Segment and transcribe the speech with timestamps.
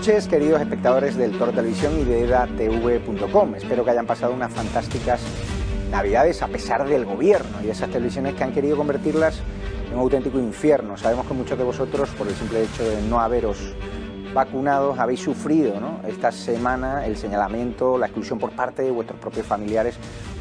[0.00, 3.54] noches, queridos espectadores del Toro Televisión y de edatv.com.
[3.56, 5.20] Espero que hayan pasado unas fantásticas
[5.90, 9.42] navidades a pesar del gobierno y esas televisiones que han querido convertirlas
[9.88, 10.96] en un auténtico infierno.
[10.96, 13.74] Sabemos que muchos de vosotros, por el simple hecho de no haberos
[14.32, 15.74] vacunado, habéis sufrido
[16.08, 19.96] esta semana el señalamiento, la exclusión por parte de vuestros propios familiares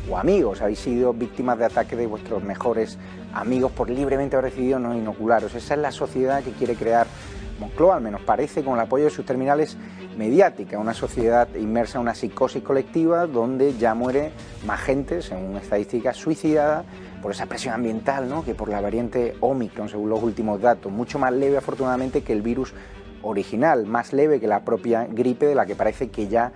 [0.10, 0.62] o amigos.
[0.62, 2.98] Habéis sido víctimas de ataque de vuestros mejores
[3.34, 5.54] amigos por libremente haber decidido no inocularos.
[5.54, 7.08] Esa es la sociedad que quiere crear
[7.60, 9.78] Moncloa, al menos parece, con el apoyo de sus terminales
[10.18, 14.32] mediática, una sociedad inmersa en una psicosis colectiva donde ya muere
[14.66, 16.84] más gente, según estadísticas, suicidada
[17.22, 18.44] por esa presión ambiental, ¿no?
[18.44, 22.42] que por la variante Omicron, según los últimos datos, mucho más leve afortunadamente que el
[22.42, 22.74] virus
[23.22, 26.54] original, más leve que la propia gripe de la que parece que ya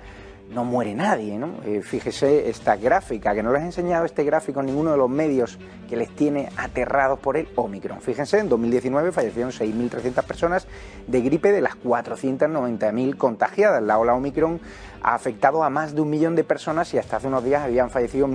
[0.54, 1.38] no muere nadie.
[1.38, 1.56] ¿no?
[1.66, 5.10] Eh, fíjese esta gráfica, que no les he enseñado este gráfico en ninguno de los
[5.10, 5.58] medios
[5.90, 8.02] que les tiene aterrados por el Omicron.
[8.02, 10.68] Fíjense, en 2019 fallecieron 6.300 personas
[11.08, 13.84] de gripe de las 490.000 contagiadas.
[13.84, 14.60] La ola Omicron
[15.02, 17.90] ha afectado a más de un millón de personas y hasta hace unos días habían
[17.90, 18.28] fallecido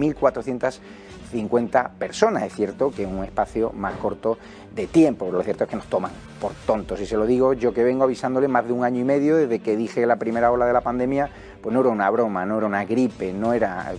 [1.32, 2.42] 1.450 personas.
[2.44, 4.38] Es cierto que en un espacio más corto
[4.74, 7.00] de tiempo, pero lo cierto es que nos toman por tontos.
[7.00, 9.60] Y se lo digo yo que vengo avisándole más de un año y medio desde
[9.60, 11.30] que dije la primera ola de la pandemia
[11.62, 13.92] pues no era una broma, no era una gripe, no era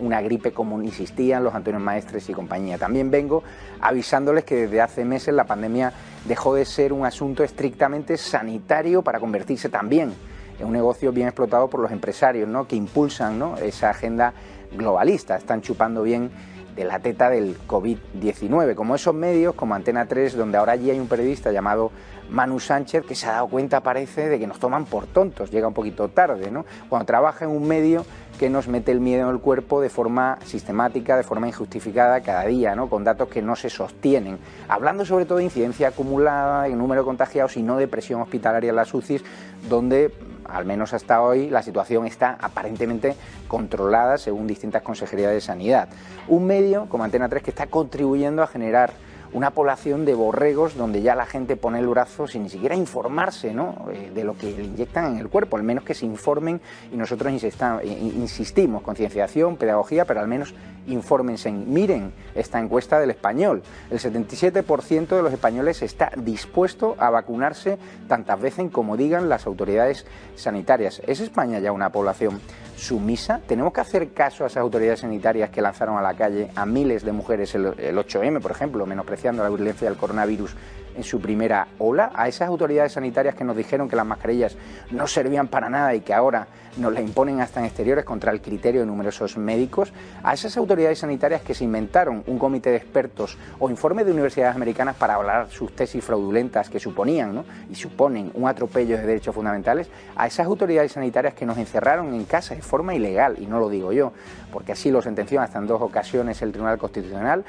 [0.00, 2.78] una gripe como insistían los Antonio Maestres y compañía.
[2.78, 3.42] También vengo
[3.80, 5.92] avisándoles que desde hace meses la pandemia
[6.24, 10.12] dejó de ser un asunto estrictamente sanitario para convertirse también
[10.58, 12.66] en un negocio bien explotado por los empresarios, ¿no?
[12.66, 14.32] que impulsan esa agenda
[14.76, 16.30] globalista, están chupando bien
[16.74, 21.00] de la teta del COVID-19, como esos medios como Antena 3, donde ahora allí hay
[21.00, 21.90] un periodista llamado
[22.30, 25.66] Manu Sánchez que se ha dado cuenta, parece, de que nos toman por tontos, llega
[25.66, 26.64] un poquito tarde, ¿no?
[26.88, 28.04] Cuando trabaja en un medio
[28.38, 32.44] que nos mete el miedo en el cuerpo de forma sistemática, de forma injustificada cada
[32.46, 32.88] día, ¿no?
[32.88, 34.38] con datos que no se sostienen.
[34.68, 38.70] Hablando sobre todo de incidencia acumulada, en número de contagiados y no de presión hospitalaria
[38.70, 39.24] en las UCIs,
[39.68, 40.12] donde
[40.48, 43.14] al menos hasta hoy, la situación está aparentemente
[43.46, 45.88] controlada según distintas consejerías de sanidad.
[46.26, 48.92] Un medio como Antena 3 que está contribuyendo a generar
[49.32, 53.50] una población de borregos donde ya la gente pone el brazo sin ni siquiera informarse
[53.50, 56.60] eh, de lo que le inyectan en el cuerpo, al menos que se informen
[56.92, 60.54] y nosotros insistimos, concienciación, pedagogía, pero al menos
[60.86, 61.50] infórmense.
[61.52, 63.62] Miren esta encuesta del español.
[63.90, 67.78] El 77% de los españoles está dispuesto a vacunarse
[68.08, 70.06] tantas veces como digan las autoridades
[70.38, 71.02] sanitarias.
[71.06, 72.40] ¿Es España ya una población
[72.76, 73.40] sumisa?
[73.46, 77.04] ¿Tenemos que hacer caso a esas autoridades sanitarias que lanzaron a la calle a miles
[77.04, 80.54] de mujeres el, 8M, por ejemplo, menospreciando la violencia del coronavirus
[80.98, 82.10] en su primera ola?
[82.14, 84.56] ¿A esas autoridades sanitarias que nos dijeron que las mascarillas
[84.90, 88.42] no servían para nada y que ahora nos las imponen hasta en exteriores contra el
[88.42, 89.92] criterio de numerosos médicos?
[90.22, 94.54] ¿A esas autoridades sanitarias que se inventaron un comité de expertos o informes de universidades
[94.54, 97.44] americanas para hablar sus tesis fraudulentas que suponían ¿no?
[97.70, 99.88] y suponen un atropello de derechos fundamentales?
[100.16, 103.92] ¿A esas autoridades sanitarias que nos encerraron en casa forma ilegal, y no lo digo
[103.92, 104.12] yo,
[104.52, 107.44] porque así lo sentenció hasta en dos ocasiones el Tribunal Constitucional,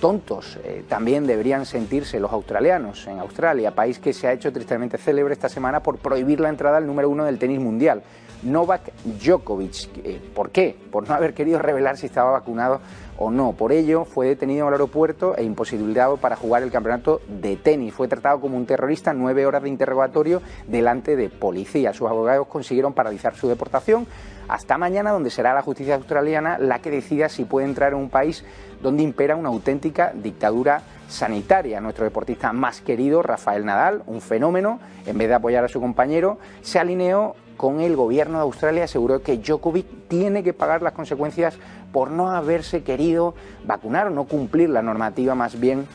[0.00, 4.98] tontos eh, también deberían sentirse los australianos en Australia, país que se ha hecho tristemente
[4.98, 8.02] célebre esta semana por prohibir la entrada al número uno del tenis mundial,
[8.42, 9.90] Novak Djokovic.
[10.04, 10.76] Eh, ¿Por qué?
[10.90, 12.80] Por no haber querido revelar si estaba vacunado
[13.18, 13.52] o no.
[13.52, 17.92] Por ello, fue detenido en el aeropuerto e imposibilitado para jugar el campeonato de tenis.
[17.92, 21.92] Fue tratado como un terrorista, nueve horas de interrogatorio delante de policía.
[21.92, 24.06] Sus abogados consiguieron paralizar su deportación
[24.50, 28.10] hasta mañana, donde será la justicia australiana la que decida si puede entrar en un
[28.10, 28.44] país
[28.82, 31.80] donde impera una auténtica dictadura sanitaria.
[31.80, 36.38] Nuestro deportista más querido, Rafael Nadal, un fenómeno, en vez de apoyar a su compañero,
[36.62, 41.58] se alineó con el gobierno de Australia, aseguró que Djokovic tiene que pagar las consecuencias
[41.92, 43.34] por no haberse querido
[43.66, 45.86] vacunar o no cumplir la normativa más bien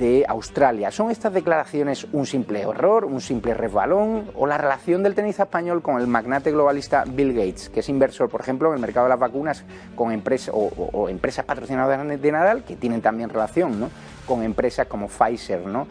[0.00, 0.90] de Australia.
[0.90, 5.82] ¿Son estas declaraciones un simple error, un simple resbalón o la relación del tenista español
[5.82, 9.10] con el magnate globalista Bill Gates, que es inversor, por ejemplo, en el mercado de
[9.10, 9.64] las vacunas
[9.94, 13.90] con empresas o, empresas patrocinadoras de Nadal que tienen también relación ¿no?
[14.26, 15.86] con empresas como Pfizer ¿no?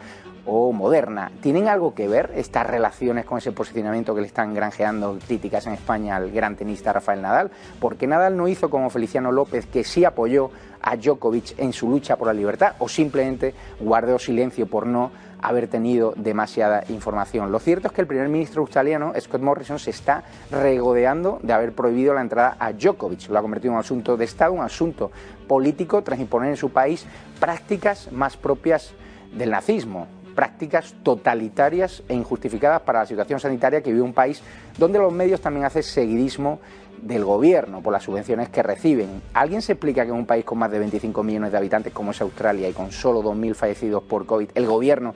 [0.45, 1.31] o Moderna.
[1.41, 5.73] ¿Tienen algo que ver estas relaciones con ese posicionamiento que le están granjeando críticas en
[5.73, 7.51] España al gran tenista Rafael Nadal?
[7.79, 10.49] ¿Por qué Nadal no hizo como Feliciano López, que sí apoyó
[10.81, 15.11] a Djokovic en su lucha por la libertad o simplemente guardó silencio por no
[15.41, 17.51] haber tenido demasiada información.
[17.51, 21.73] Lo cierto es que el primer ministro australiano, Scott Morrison, se está regodeando de haber
[21.73, 23.29] prohibido la entrada a Djokovic.
[23.29, 25.11] Lo ha convertido en un asunto de Estado, un asunto
[25.47, 27.05] político, tras imponer en su país
[27.39, 28.91] prácticas más propias
[29.33, 30.07] del nazismo
[30.39, 34.41] prácticas totalitarias e injustificadas para la situación sanitaria que vive un país
[34.77, 36.61] donde los medios también hacen seguidismo
[37.01, 39.21] del gobierno por las subvenciones que reciben.
[39.33, 42.11] ¿Alguien se explica que en un país con más de 25 millones de habitantes como
[42.11, 45.13] es Australia y con solo 2.000 fallecidos por COVID, el gobierno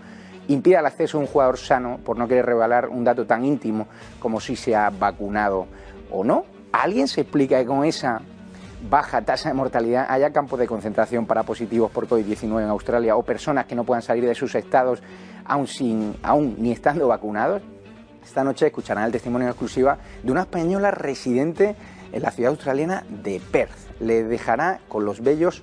[0.48, 3.88] impida el acceso de un jugador sano por no querer revelar un dato tan íntimo
[4.20, 5.68] como si se ha vacunado
[6.12, 6.46] o no.
[6.72, 8.22] ¿Alguien se explica que con esa
[8.90, 13.24] baja tasa de mortalidad haya campos de concentración para positivos por COVID-19 en Australia o
[13.24, 15.02] personas que no puedan salir de sus estados
[15.46, 17.62] aún, sin, aún ni estando vacunados?
[18.24, 21.76] Esta noche escucharán el testimonio exclusiva de una española residente
[22.12, 24.00] en la ciudad australiana de Perth.
[24.00, 25.62] Le dejará con los bellos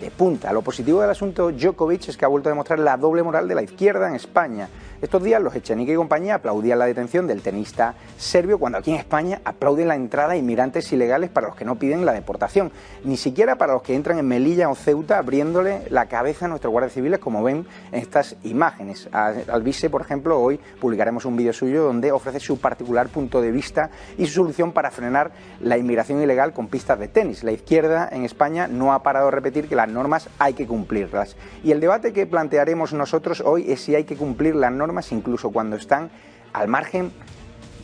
[0.00, 0.52] de punta.
[0.52, 3.54] Lo positivo del asunto Djokovic es que ha vuelto a demostrar la doble moral de
[3.54, 4.68] la izquierda en España.
[5.02, 8.96] Estos días los Echenique y compañía aplaudían la detención del tenista serbio cuando aquí en
[8.96, 12.72] España aplauden la entrada a inmigrantes ilegales para los que no piden la deportación,
[13.04, 16.70] ni siquiera para los que entran en Melilla o Ceuta abriéndole la cabeza a nuestros
[16.70, 19.10] guardias civiles como ven en estas imágenes.
[19.12, 23.90] Alvise, por ejemplo, hoy publicaremos un vídeo suyo donde ofrece su particular punto de vista
[24.16, 27.44] y su solución para frenar la inmigración ilegal con pistas de tenis.
[27.44, 31.36] La izquierda en España no ha parado de repetir que las normas hay que cumplirlas.
[31.62, 35.50] Y el debate que plantearemos nosotros hoy es si hay que cumplir las normas incluso
[35.50, 36.10] cuando están
[36.52, 37.12] al margen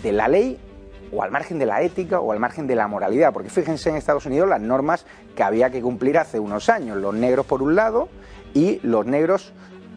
[0.02, 0.58] de la ley
[1.12, 3.96] o al margen de la ética o al margen de la moralidad, porque fíjense en
[3.96, 5.04] Estados Unidos las normas
[5.37, 8.08] que había que cumplir hace unos años, los negros por un lado
[8.54, 9.52] y los negros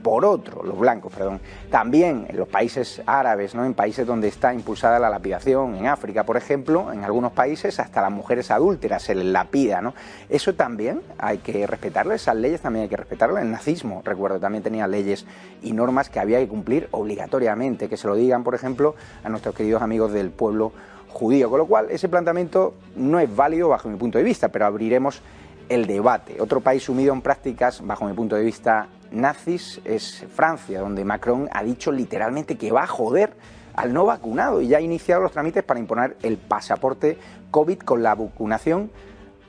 [0.06, 1.42] por otro, los blancos, perdón.
[1.72, 3.66] También en los países árabes, ¿no?
[3.66, 8.04] en países donde está impulsada la lapidación, en África, por ejemplo, en algunos países hasta
[8.04, 9.82] las mujeres adúlteras se les lapida.
[9.82, 9.96] ¿no?
[10.30, 13.42] Eso también hay que respetarlo, esas leyes también hay que respetarlas.
[13.42, 15.26] El nazismo, recuerdo, también tenía leyes
[15.64, 18.94] y normas que había que cumplir obligatoriamente, que se lo digan, por ejemplo,
[19.24, 20.72] a nuestros queridos amigos del pueblo
[21.10, 21.50] judío.
[21.50, 25.24] Con lo cual, ese planteamiento no es válido bajo mi punto de vista, pero abriremos
[25.70, 26.42] el debate.
[26.42, 31.50] Otro país sumido en prácticas, bajo mi punto de vista, nazis es Francia, donde Macron
[31.52, 33.34] ha dicho literalmente que va a joder
[33.76, 37.18] al no vacunado y ya ha iniciado los trámites para imponer el pasaporte
[37.52, 38.90] COVID con la vacunación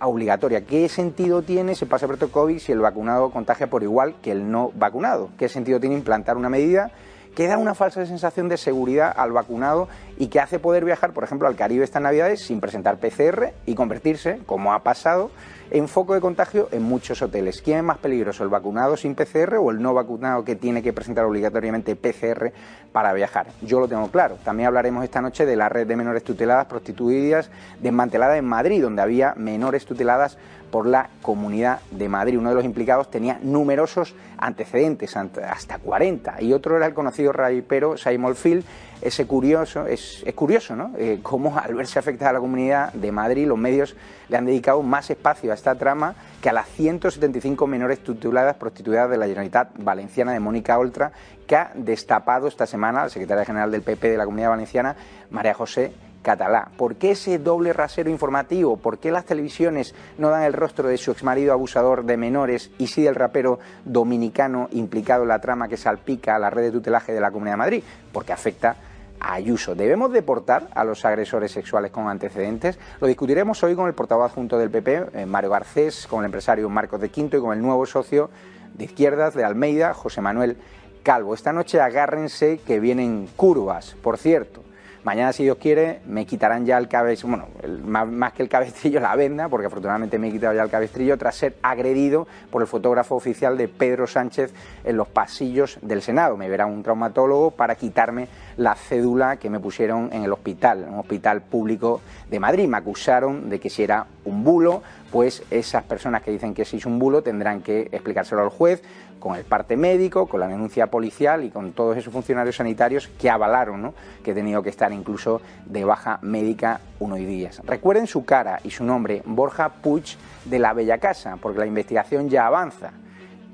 [0.00, 0.64] obligatoria.
[0.64, 4.72] ¿Qué sentido tiene ese pasaporte COVID si el vacunado contagia por igual que el no
[4.74, 5.30] vacunado?
[5.38, 6.90] ¿Qué sentido tiene implantar una medida
[7.34, 11.22] que da una falsa sensación de seguridad al vacunado y que hace poder viajar, por
[11.22, 15.30] ejemplo, al Caribe estas Navidades sin presentar PCR y convertirse, como ha pasado,
[15.70, 17.62] en foco de contagio en muchos hoteles.
[17.62, 20.92] ¿Quién es más peligroso, el vacunado sin PCR o el no vacunado que tiene que
[20.92, 22.52] presentar obligatoriamente PCR
[22.92, 23.48] para viajar?
[23.62, 24.38] Yo lo tengo claro.
[24.44, 29.02] También hablaremos esta noche de la red de menores tuteladas prostituidas desmantelada en Madrid, donde
[29.02, 30.38] había menores tuteladas
[30.70, 32.38] por la Comunidad de Madrid.
[32.38, 37.96] Uno de los implicados tenía numerosos antecedentes, hasta 40, y otro era el conocido rapero
[37.96, 38.64] Simon Field.
[39.02, 40.92] Ese curioso, es, curioso, ¿no?
[40.96, 43.94] Eh, cómo al verse afectada la Comunidad de Madrid, los medios
[44.28, 49.10] le han dedicado más espacio a esta trama que a las 175 menores tuteladas prostituidas
[49.10, 51.12] de la Generalitat Valenciana de Mónica Oltra,
[51.46, 54.96] que ha destapado esta semana la secretaria general del PP de la Comunidad Valenciana,
[55.30, 55.92] María José
[56.26, 56.72] catalá.
[56.76, 58.76] ¿Por qué ese doble rasero informativo?
[58.76, 62.88] ¿Por qué las televisiones no dan el rostro de su exmarido abusador de menores y
[62.88, 67.12] sí del rapero dominicano implicado en la trama que salpica a la red de tutelaje
[67.12, 67.84] de la Comunidad de Madrid?
[68.12, 68.74] Porque afecta
[69.20, 69.76] a Ayuso.
[69.76, 72.76] ¿Debemos deportar a los agresores sexuales con antecedentes?
[73.00, 76.68] Lo discutiremos hoy con el portavoz adjunto del PP, eh, Mario Garcés, con el empresario
[76.68, 78.30] Marcos de Quinto y con el nuevo socio
[78.74, 80.56] de izquierdas de Almeida, José Manuel
[81.04, 81.34] Calvo.
[81.34, 84.65] Esta noche agárrense que vienen curvas, por cierto.
[85.06, 89.14] Mañana, si Dios quiere, me quitarán ya el cabestrillo, bueno, más, que el cabestrillo, la
[89.14, 93.14] venda, porque afortunadamente me he quitado ya el cabestrillo tras ser agredido por el fotógrafo
[93.14, 96.36] oficial de Pedro Sánchez en los pasillos del Senado.
[96.36, 100.98] Me verá un traumatólogo para quitarme la cédula que me pusieron en el hospital, un
[100.98, 102.66] hospital público de Madrid.
[102.66, 104.82] Me acusaron de que si era un bulo,
[105.12, 108.82] pues esas personas que dicen que si es un bulo tendrán que explicárselo al juez
[109.26, 113.28] con el parte médico, con la denuncia policial y con todos esos funcionarios sanitarios que
[113.28, 113.92] avalaron
[114.22, 117.60] que he tenido que estar incluso de baja médica unos días.
[117.66, 122.28] Recuerden su cara y su nombre, Borja Puig de la Bella Casa, porque la investigación
[122.28, 122.92] ya avanza.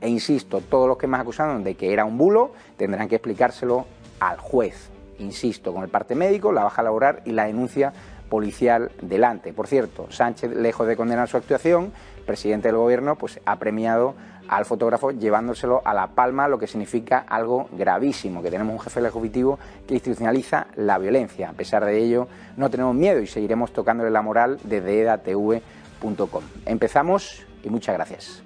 [0.02, 3.86] E insisto, todos los que me acusaron de que era un bulo tendrán que explicárselo
[4.20, 4.90] al juez.
[5.20, 7.94] Insisto, con el parte médico, la baja laboral y la denuncia
[8.28, 9.54] policial delante.
[9.54, 11.92] Por cierto, Sánchez, lejos de condenar su actuación,
[12.26, 14.14] presidente del gobierno, pues ha premiado
[14.48, 19.00] al fotógrafo llevándoselo a la palma, lo que significa algo gravísimo, que tenemos un jefe
[19.00, 21.50] del Ejecutivo que institucionaliza la violencia.
[21.50, 26.42] A pesar de ello, no tenemos miedo y seguiremos tocándole la moral desde edatv.com.
[26.66, 28.42] Empezamos y muchas gracias.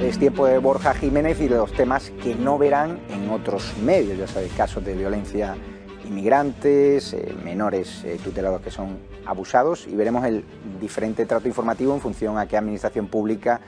[0.00, 4.18] Es tiempo de Borja Jiménez y de los temas que no verán en otros medios,
[4.18, 5.54] ya sabéis, casos de violencia
[6.10, 10.44] inmigrantes, eh, menores eh, tutelados que son abusados y veremos el
[10.80, 13.60] diferente trato informativo en función a qué administración pública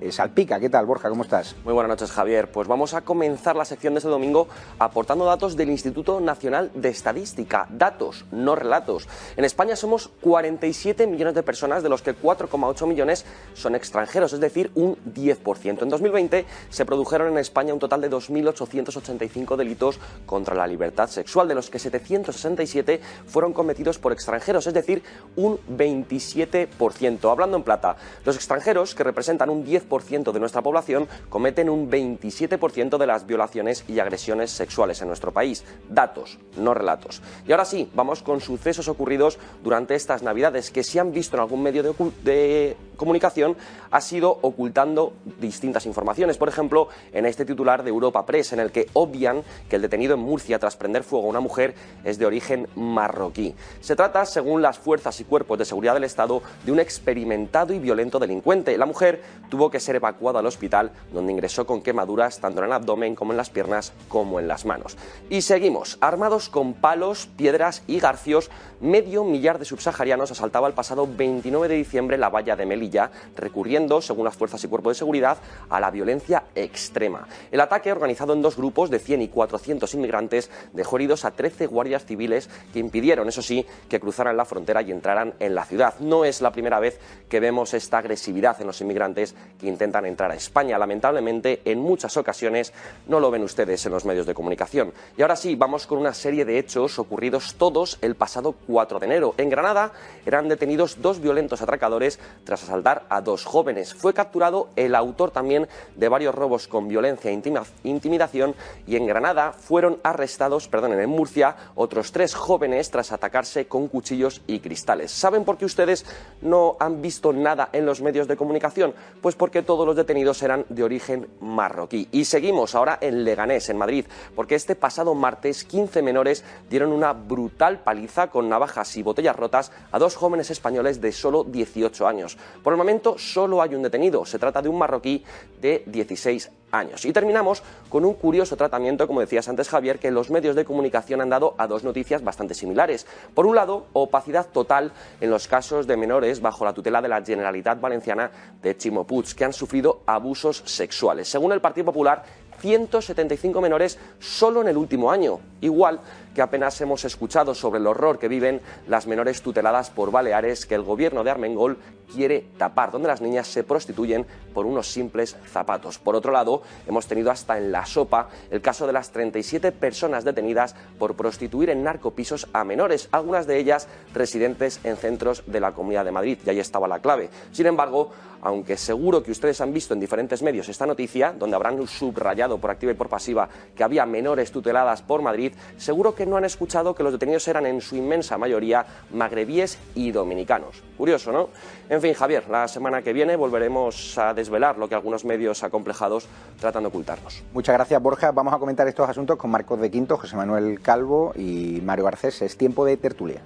[0.00, 0.60] eh, salpica.
[0.60, 1.08] ¿Qué tal, Borja?
[1.08, 1.56] ¿Cómo estás?
[1.64, 2.50] Muy buenas noches, Javier.
[2.50, 4.46] Pues vamos a comenzar la sección de este domingo
[4.78, 7.66] aportando datos del Instituto Nacional de Estadística.
[7.70, 9.08] Datos, no relatos.
[9.36, 13.24] En España somos 47 millones de personas, de los que 4,8 millones
[13.54, 15.82] son extranjeros, es decir, un 10%.
[15.82, 21.48] En 2020 se produjeron en España un total de 2.885 delitos contra la libertad sexual,
[21.48, 25.02] de los que 767 fueron cometidos por extranjeros, es decir,
[25.36, 27.30] un 27%.
[27.30, 32.98] Hablando en plata, los extranjeros, que representan un 10% de nuestra población cometen un 27%
[32.98, 35.64] de las violaciones y agresiones sexuales en nuestro país.
[35.88, 37.22] Datos, no relatos.
[37.46, 41.40] Y ahora sí, vamos con sucesos ocurridos durante estas Navidades que se han visto en
[41.40, 43.56] algún medio de, de comunicación
[43.90, 46.36] ha sido ocultando distintas informaciones.
[46.38, 50.14] Por ejemplo, en este titular de Europa Press, en el que obvian que el detenido
[50.14, 51.74] en Murcia tras prender fuego a una mujer
[52.04, 53.54] es de origen marroquí.
[53.80, 57.78] Se trata, según las fuerzas y cuerpos de seguridad del Estado, de un experimentado y
[57.78, 58.76] violento delincuente.
[58.76, 62.72] La mujer tuvo que ser evacuada al hospital, donde ingresó con quemaduras tanto en el
[62.72, 64.96] abdomen como en las piernas como en las manos.
[65.30, 71.06] Y seguimos, armados con palos, piedras y garcios, medio millar de subsaharianos asaltaba el pasado
[71.06, 75.38] 29 de diciembre la valla de Melilla recurriendo, según las fuerzas y cuerpos de seguridad,
[75.68, 77.26] a la violencia extrema.
[77.50, 81.66] El ataque, organizado en dos grupos de 100 y 400 inmigrantes, dejó heridos a 13
[81.66, 85.94] guardias civiles que impidieron, eso sí, que cruzaran la frontera y entraran en la ciudad.
[86.00, 90.30] No es la primera vez que vemos esta agresividad en los inmigrantes que intentan entrar
[90.30, 90.78] a España.
[90.78, 92.72] Lamentablemente, en muchas ocasiones
[93.06, 94.92] no lo ven ustedes en los medios de comunicación.
[95.16, 99.06] Y ahora sí, vamos con una serie de hechos ocurridos todos el pasado 4 de
[99.06, 99.34] enero.
[99.38, 99.92] En Granada
[100.24, 103.94] eran detenidos dos violentos atracadores tras asaltar a dos jóvenes.
[103.94, 107.40] Fue capturado el autor también de varios robos con violencia e
[107.84, 108.54] intimidación
[108.86, 114.42] y en Granada fueron arrestados, perdón, en Murcia, otros tres jóvenes tras atacarse con cuchillos
[114.46, 115.10] y cristales.
[115.10, 116.04] ¿Saben por qué ustedes
[116.42, 118.94] no han visto nada en los medios de comunicación?
[119.20, 122.08] Pues porque todos los detenidos eran de origen marroquí.
[122.12, 127.12] Y seguimos ahora en Leganés, en Madrid, porque este pasado martes 15 menores dieron una
[127.12, 132.36] brutal paliza con navajas y botellas rotas a dos jóvenes españoles de solo 18 años.
[132.62, 134.24] Por el momento solo hay un detenido.
[134.24, 135.24] Se trata de un marroquí
[135.60, 136.65] de 16 años.
[137.04, 141.20] Y terminamos con un curioso tratamiento, como decías antes Javier, que los medios de comunicación
[141.22, 143.06] han dado a dos noticias bastante similares.
[143.34, 147.24] Por un lado, opacidad total en los casos de menores bajo la tutela de la
[147.24, 148.30] Generalitat Valenciana
[148.62, 151.28] de Chimo que han sufrido abusos sexuales.
[151.28, 152.24] Según el Partido Popular,
[152.60, 155.38] 175 menores solo en el último año.
[155.60, 156.00] Igual
[156.36, 160.74] que apenas hemos escuchado sobre el horror que viven las menores tuteladas por Baleares que
[160.74, 161.78] el gobierno de Armengol
[162.12, 165.98] quiere tapar, donde las niñas se prostituyen por unos simples zapatos.
[165.98, 170.24] Por otro lado, hemos tenido hasta en la sopa el caso de las 37 personas
[170.24, 175.72] detenidas por prostituir en narcopisos a menores, algunas de ellas residentes en centros de la
[175.72, 177.30] Comunidad de Madrid, y ahí estaba la clave.
[177.50, 178.10] Sin embargo,
[178.42, 182.70] aunque seguro que ustedes han visto en diferentes medios esta noticia, donde habrán subrayado por
[182.70, 186.94] activa y por pasiva que había menores tuteladas por Madrid, seguro que no han escuchado
[186.94, 190.82] que los detenidos eran en su inmensa mayoría magrebíes y dominicanos.
[190.96, 191.48] Curioso, ¿no?
[191.88, 196.28] En fin, Javier, la semana que viene volveremos a desvelar lo que algunos medios acomplejados
[196.60, 197.42] tratan de ocultarnos.
[197.52, 198.32] Muchas gracias, Borja.
[198.32, 202.42] Vamos a comentar estos asuntos con Marcos de Quinto, José Manuel Calvo y Mario Garcés.
[202.42, 203.40] Es tiempo de tertulia.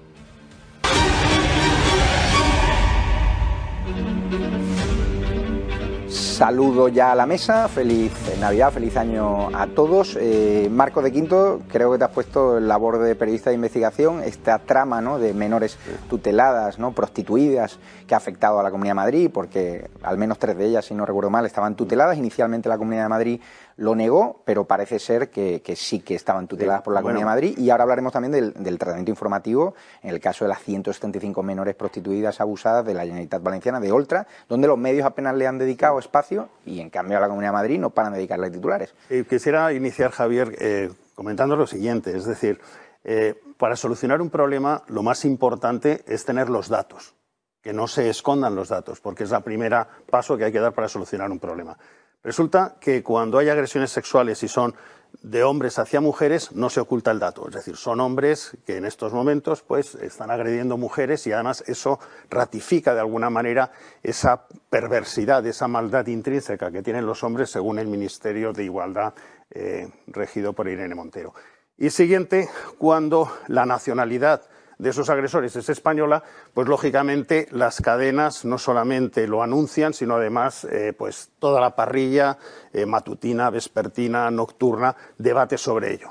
[6.41, 10.17] Saludo ya a la mesa, feliz Navidad, feliz año a todos.
[10.19, 14.23] Eh, Marco de Quinto, creo que te has puesto en labor de periodista de investigación
[14.23, 15.19] esta trama ¿no?
[15.19, 15.77] de menores
[16.09, 16.93] tuteladas, ¿no?
[16.93, 20.87] prostituidas, que ha afectado a la Comunidad de Madrid, porque al menos tres de ellas,
[20.87, 22.17] si no recuerdo mal, estaban tuteladas.
[22.17, 23.41] Inicialmente la Comunidad de Madrid
[23.81, 27.59] lo negó, pero parece ser que, sí que estaban tuteladas por la Comunidad de Madrid.
[27.59, 32.43] Y ahora hablaremos también del, tratamiento informativo en el caso de las 175 menores prostituidas
[32.43, 36.51] abusadas de la Generalitat Valenciana de Oltra, donde los medios apenas le han dedicado espacio
[36.67, 38.95] y en cambio a la Comunidad de Madrid no paran de dedicarle titulares.
[39.27, 42.61] quisiera iniciar, Javier, eh, comentando lo siguiente, es decir,
[43.03, 47.15] eh, para solucionar un problema lo más importante es tener los datos,
[47.63, 49.75] que no se escondan los datos, porque es el primer
[50.11, 51.79] paso que hay que dar para solucionar un problema.
[52.23, 54.75] Resulta que cuando hay agresiones sexuales y son
[55.23, 57.49] de hombres hacia mujeres, no se oculta el dato.
[57.49, 61.99] Es decir, son hombres que en estos momentos pues, están agrediendo mujeres y además eso
[62.29, 63.73] ratifica de alguna manera
[64.03, 69.15] esa perversidad, esa maldad intrínseca que tienen los hombres según el Ministerio de Igualdad
[69.51, 71.35] eh, regido por Irene Montero.
[71.77, 72.49] Y siguiente,
[72.79, 74.43] cuando la nacionalidad
[74.81, 76.23] de esos agresores es española,
[76.55, 82.39] pues lógicamente las cadenas no solamente lo anuncian, sino además eh, pues toda la parrilla
[82.73, 86.11] eh, matutina, vespertina, nocturna debate sobre ello.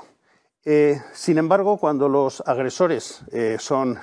[0.64, 3.24] Eh, sin embargo, cuando los agresores
[3.58, 3.98] son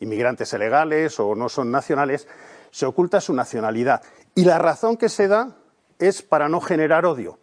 [0.00, 2.26] inmigrantes ilegales o no son nacionales,
[2.70, 4.02] se oculta su nacionalidad.
[4.34, 5.54] Y la razón que se da
[5.98, 7.38] es para no generar odio.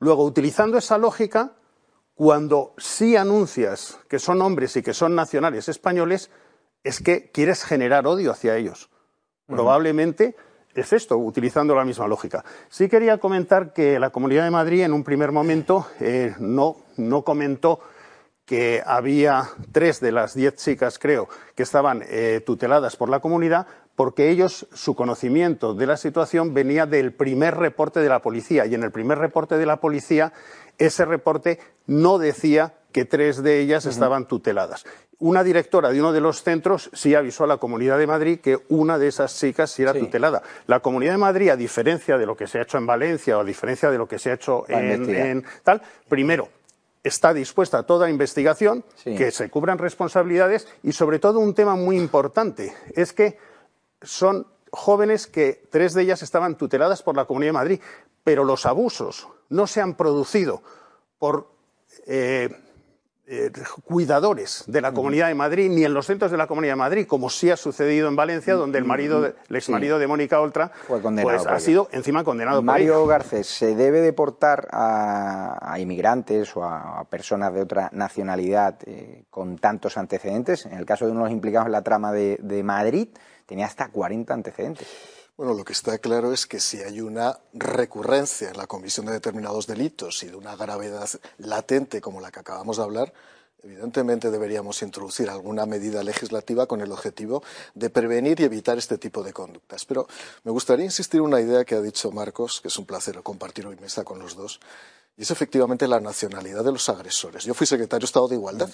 [0.00, 1.52] Luego, utilizando esa lógica,
[2.22, 6.30] cuando sí anuncias que son hombres y que son nacionales españoles,
[6.84, 8.90] es que quieres generar odio hacia ellos.
[9.48, 10.36] Probablemente
[10.72, 12.44] es esto, utilizando la misma lógica.
[12.68, 17.22] Sí quería comentar que la Comunidad de Madrid en un primer momento eh, no, no
[17.22, 17.80] comentó
[18.44, 23.66] que había tres de las diez chicas, creo, que estaban eh, tuteladas por la comunidad,
[23.94, 28.66] porque ellos, su conocimiento de la situación venía del primer reporte de la policía.
[28.66, 30.32] Y en el primer reporte de la policía,
[30.78, 34.84] ese reporte no decía que tres de ellas estaban tuteladas.
[35.18, 38.58] Una directora de uno de los centros sí avisó a la Comunidad de Madrid que
[38.68, 40.42] una de esas chicas sí era tutelada.
[40.66, 43.42] La Comunidad de Madrid, a diferencia de lo que se ha hecho en Valencia o
[43.42, 46.48] a diferencia de lo que se ha hecho en tal, primero,
[47.02, 51.96] está dispuesta a toda investigación, que se cubran responsabilidades y, sobre todo, un tema muy
[51.96, 53.38] importante es que
[54.02, 57.80] son jóvenes que tres de ellas estaban tuteladas por la Comunidad de Madrid,
[58.24, 60.62] pero los abusos no se han producido
[61.18, 61.50] por
[62.06, 62.50] eh,
[63.24, 63.52] eh,
[63.84, 67.06] cuidadores de la Comunidad de Madrid ni en los centros de la Comunidad de Madrid,
[67.06, 71.46] como sí ha sucedido en Valencia, donde el marido, el exmarido de Mónica Oltra, pues,
[71.46, 72.62] ha sido encima condenado.
[72.62, 79.56] Mario Garcés, ¿se debe deportar a, inmigrantes o a, personas de otra nacionalidad eh, con
[79.56, 80.66] tantos antecedentes?
[80.66, 83.08] En el caso de uno de los implicados en la trama de, de Madrid,
[83.46, 84.88] tenía hasta 40 antecedentes.
[85.42, 89.12] Bueno, lo que está claro es que si hay una recurrencia en la comisión de
[89.12, 93.12] determinados delitos y de una gravedad latente como la que acabamos de hablar,
[93.60, 97.42] evidentemente deberíamos introducir alguna medida legislativa con el objetivo
[97.74, 99.84] de prevenir y evitar este tipo de conductas.
[99.84, 100.06] Pero
[100.44, 103.66] me gustaría insistir en una idea que ha dicho Marcos, que es un placer compartir
[103.66, 104.60] hoy mesa con los dos,
[105.16, 107.42] y es efectivamente la nacionalidad de los agresores.
[107.42, 108.70] Yo fui secretario de Estado de Igualdad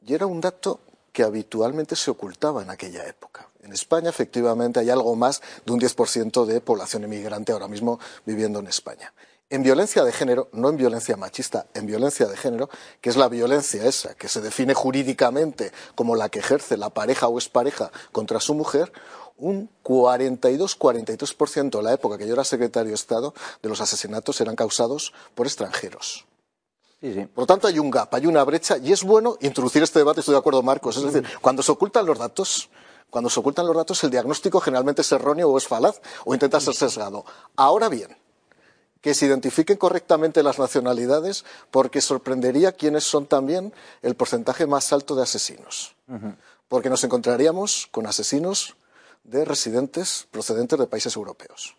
[0.00, 0.80] y era un dato
[1.12, 3.49] que habitualmente se ocultaba en aquella época.
[3.62, 8.58] En España, efectivamente, hay algo más de un 10% de población inmigrante ahora mismo viviendo
[8.58, 9.12] en España.
[9.50, 12.70] En violencia de género, no en violencia machista, en violencia de género,
[13.00, 17.26] que es la violencia esa, que se define jurídicamente como la que ejerce la pareja
[17.26, 18.92] o expareja contra su mujer,
[19.36, 24.54] un 42-43% en la época que yo era secretario de Estado de los asesinatos eran
[24.54, 26.26] causados por extranjeros.
[27.00, 30.20] Por lo tanto, hay un gap, hay una brecha, y es bueno introducir este debate,
[30.20, 30.98] estoy de acuerdo, Marcos.
[30.98, 32.68] Es decir, cuando se ocultan los datos,
[33.08, 36.60] cuando se ocultan los datos, el diagnóstico generalmente es erróneo o es falaz o intenta
[36.60, 37.24] ser sesgado.
[37.56, 38.16] Ahora bien,
[39.00, 45.14] que se identifiquen correctamente las nacionalidades, porque sorprendería quiénes son también el porcentaje más alto
[45.14, 45.94] de asesinos.
[46.68, 48.76] Porque nos encontraríamos con asesinos
[49.24, 51.76] de residentes procedentes de países europeos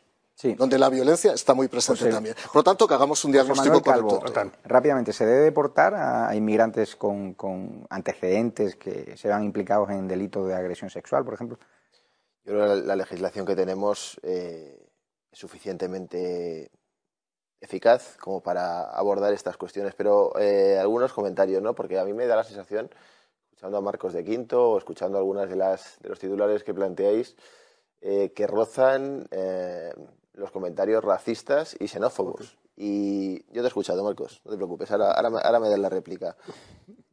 [0.57, 2.35] donde la violencia está muy presente pues también.
[2.47, 4.51] Por lo tanto, que hagamos un diagnóstico correcto.
[4.65, 7.35] Rápidamente, ¿se debe deportar a inmigrantes con,
[7.89, 11.57] antecedentes que se vean implicados en delitos de agresión sexual, por ejemplo?
[12.43, 14.87] Yo creo que la, legislación que tenemos eh,
[15.31, 16.71] es suficientemente
[17.59, 21.75] eficaz como para abordar estas cuestiones, pero eh, algunos comentarios, ¿no?
[21.75, 22.89] Porque a mí me da la sensación,
[23.51, 27.35] escuchando a Marcos de Quinto o escuchando algunas de, las, de los titulares que planteáis,
[28.01, 29.27] eh, que rozan
[30.33, 32.57] los comentarios racistas y xenófobos.
[32.75, 36.35] Y yo te he escuchado, Marcos, no te preocupes, ahora, ahora, me das la réplica.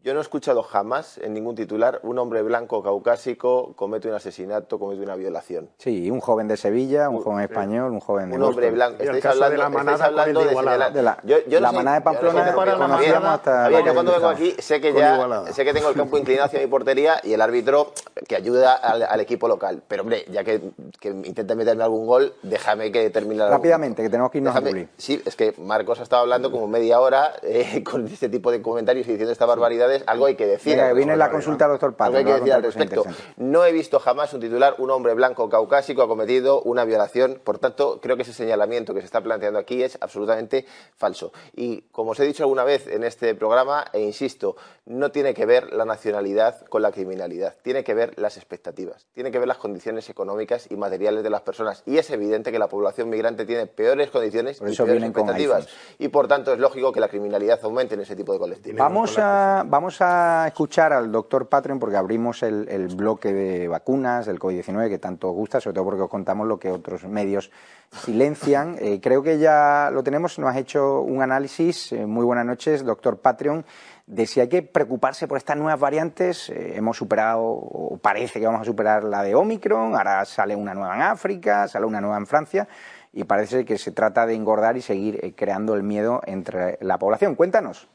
[0.08, 4.78] Yo no he escuchado jamás en ningún titular un hombre blanco caucásico comete un asesinato,
[4.78, 5.68] comete una violación.
[5.76, 9.02] Sí, un joven de Sevilla, un joven español, un joven de Un hombre blanco.
[9.02, 13.28] Estáis hablando, de la manada, hablando de, la, yo, yo la manada de Pamplona conocíamos
[13.28, 13.70] hasta...
[13.70, 16.68] yo cuando vengo aquí sé que ya sé que tengo el campo inclinado hacia mi
[16.68, 17.92] portería y el árbitro
[18.26, 19.82] que ayuda al, equipo local.
[19.88, 23.50] Pero hombre, ya que, que intente meterme algún gol, déjame que termine la...
[23.50, 24.62] Rápidamente, que tenemos que irnos a
[24.96, 28.62] Sí, es que Marcos ha estado hablando como media hora eh, con este tipo de
[28.62, 30.78] comentarios y diciendo esta barbaridad algo hay que decir.
[30.94, 32.16] viene la consulta al doctor Pato.
[32.16, 33.04] Algo hay que decir al respecto.
[33.36, 37.40] No he visto jamás un titular, un hombre blanco caucásico ha cometido una violación.
[37.42, 41.32] Por tanto, creo que ese señalamiento que se está planteando aquí es absolutamente falso.
[41.54, 44.56] Y como os he dicho alguna vez en este programa, e insisto,
[44.86, 47.54] no tiene que ver la nacionalidad con la criminalidad.
[47.62, 49.06] Tiene que ver las expectativas.
[49.12, 51.82] Tiene que ver las condiciones económicas y materiales de las personas.
[51.86, 55.68] Y es evidente que la población migrante tiene peores condiciones y peores expectativas.
[55.98, 58.78] Y por tanto es lógico que la criminalidad aumente en ese tipo de colectivos.
[58.78, 64.38] Vamos a, vamos a escuchar al doctor Patreon porque abrimos el, bloque de vacunas del
[64.38, 67.50] COVID-19 que tanto gusta, sobre todo porque os contamos lo que otros medios
[67.90, 68.76] silencian.
[68.80, 71.92] Eh, creo que ya lo tenemos, nos has hecho un análisis.
[71.92, 73.64] Eh, muy buenas noches, doctor Patreon
[74.06, 76.48] de si hay que preocuparse por estas nuevas variantes.
[76.50, 80.74] Eh, hemos superado, o parece que vamos a superar la de Omicron, ahora sale una
[80.74, 82.66] nueva en África, sale una nueva en Francia,
[83.12, 87.34] y parece que se trata de engordar y seguir creando el miedo entre la población.
[87.34, 87.88] Cuéntanos.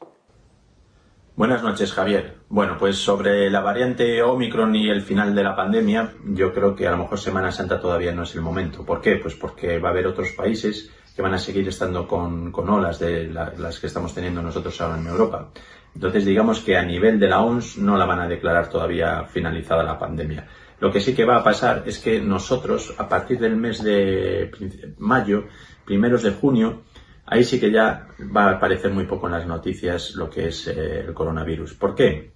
[1.36, 2.36] Buenas noches, Javier.
[2.48, 6.86] Bueno, pues sobre la variante Omicron y el final de la pandemia, yo creo que
[6.86, 8.86] a lo mejor Semana Santa todavía no es el momento.
[8.86, 9.16] ¿Por qué?
[9.16, 13.24] Pues porque va a haber otros países que van a seguir estando con, olas de
[13.24, 15.50] las que estamos teniendo nosotros ahora en Europa.
[15.92, 19.82] Entonces, digamos que a nivel de la OMS no la van a declarar todavía finalizada
[19.82, 20.46] la pandemia.
[20.78, 24.52] Lo que sí que va a pasar es que nosotros, a partir del mes de
[24.98, 25.46] mayo,
[25.84, 26.82] primeros de junio,
[27.34, 30.68] ahí sí que ya va a aparecer muy poco en las noticias lo que es
[30.68, 31.74] eh, el coronavirus.
[31.74, 32.32] ¿Por qué?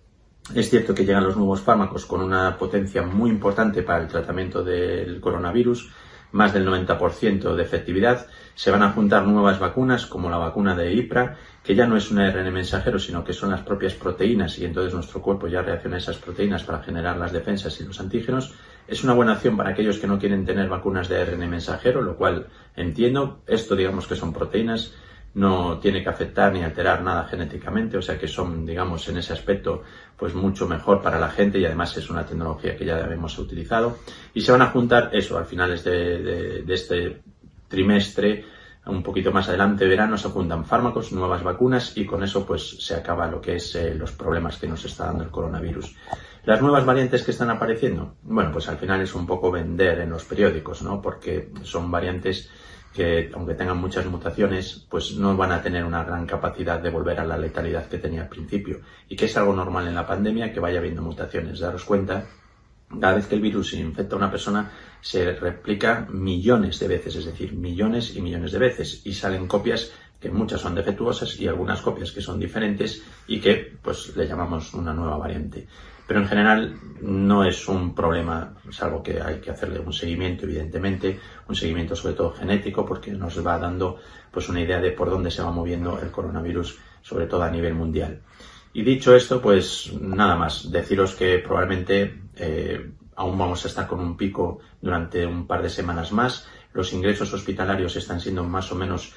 [0.55, 4.65] Es cierto que llegan los nuevos fármacos con una potencia muy importante para el tratamiento
[4.65, 5.89] del coronavirus,
[6.33, 8.27] más del 90% de efectividad.
[8.57, 12.11] Se van a juntar nuevas vacunas, como la vacuna de IPRA, que ya no es
[12.11, 15.97] un ARN mensajero, sino que son las propias proteínas y entonces nuestro cuerpo ya reacciona
[15.97, 18.53] a esas proteínas para generar las defensas y los antígenos.
[18.89, 22.17] Es una buena acción para aquellos que no quieren tener vacunas de ARN mensajero, lo
[22.17, 23.43] cual entiendo.
[23.47, 24.95] Esto digamos que son proteínas,
[25.35, 29.35] no tiene que afectar ni alterar nada genéticamente, o sea que son, digamos, en ese
[29.35, 29.83] aspecto,
[30.17, 33.99] pues mucho mejor para la gente y además es una tecnología que ya hemos utilizado.
[34.33, 37.21] Y se van a juntar eso, al finales de, este
[37.69, 38.47] trimestre,
[38.87, 42.95] un poquito más adelante, verano, se juntan fármacos, nuevas vacunas y con eso pues se
[42.95, 45.95] acaba lo que es eh, los problemas que nos está dando el coronavirus.
[46.49, 50.09] Las nuevas variantes que están apareciendo, bueno, pues al final es un poco vender en
[50.09, 51.03] los periódicos, ¿no?
[51.03, 52.49] Porque son variantes
[52.95, 57.21] que, aunque tengan muchas mutaciones, pues no van a tener una gran capacidad de volver
[57.21, 58.81] a la letalidad que tenía al principio.
[59.11, 61.61] Y que es algo normal en la pandemia que vaya habiendo mutaciones.
[61.61, 62.25] Daros cuenta
[62.99, 67.27] cada vez que el virus infecta a una persona se replica millones de veces, es
[67.27, 71.83] decir, millones y millones de veces, y salen copias que muchas son defectuosas y algunas
[71.83, 75.69] copias que son diferentes y que pues le llamamos una nueva variante.
[76.09, 81.21] Pero en general no es un problema, salvo que hay que hacerle un seguimiento, evidentemente,
[81.47, 83.99] un seguimiento sobre todo genético, porque nos va dando
[84.31, 87.75] pues una idea de por dónde se va moviendo el coronavirus, sobre todo a nivel
[87.75, 88.23] mundial.
[88.73, 94.01] Y dicho esto, pues nada más, deciros que probablemente eh, aún vamos a estar con
[94.01, 96.49] un pico durante un par de semanas más.
[96.73, 99.13] Los ingresos hospitalarios están siendo más o menos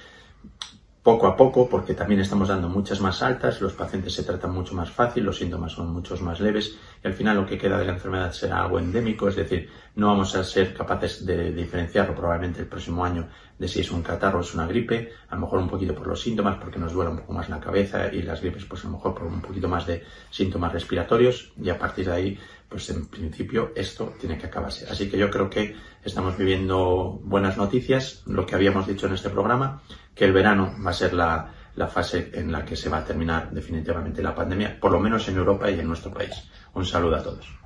[1.04, 4.76] poco a poco, porque también estamos dando muchas más altas, los pacientes se tratan mucho
[4.76, 7.86] más fácil, los síntomas son muchos más leves y al final lo que queda de
[7.86, 12.62] la enfermedad será algo endémico, es decir, no vamos a ser capaces de diferenciarlo probablemente
[12.62, 15.60] el próximo año de si es un catarro o es una gripe, a lo mejor
[15.60, 18.42] un poquito por los síntomas, porque nos duele un poco más la cabeza y las
[18.42, 22.06] gripes pues a lo mejor por un poquito más de síntomas respiratorios y a partir
[22.06, 22.40] de ahí
[22.72, 24.88] pues en principio esto tiene que acabarse.
[24.90, 29.30] Así que yo creo que estamos viviendo buenas noticias, lo que habíamos dicho en este
[29.30, 29.84] programa,
[30.16, 31.54] que el verano va a ser la,
[31.90, 35.36] fase en la que se va a terminar definitivamente la pandemia, por lo menos en
[35.36, 36.32] Europa y en nuestro país.
[36.74, 37.61] Un saludo a todos.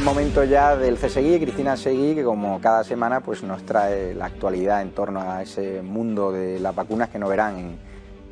[0.00, 4.24] Es momento ya del CSGI, Cristina Seguí, que como cada semana pues nos trae la
[4.24, 7.78] actualidad en torno a ese mundo de las vacunas que no verán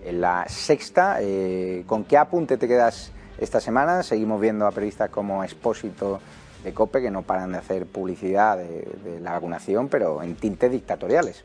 [0.03, 1.19] en, la sexta.
[1.21, 4.03] Eh, ¿Con qué apunte te quedas esta semana?
[4.03, 6.21] Seguimos viendo a periodistas como Expósito
[6.65, 11.45] de COPE que no paran de hacer publicidad de la vacunación, pero en tintes dictatoriales.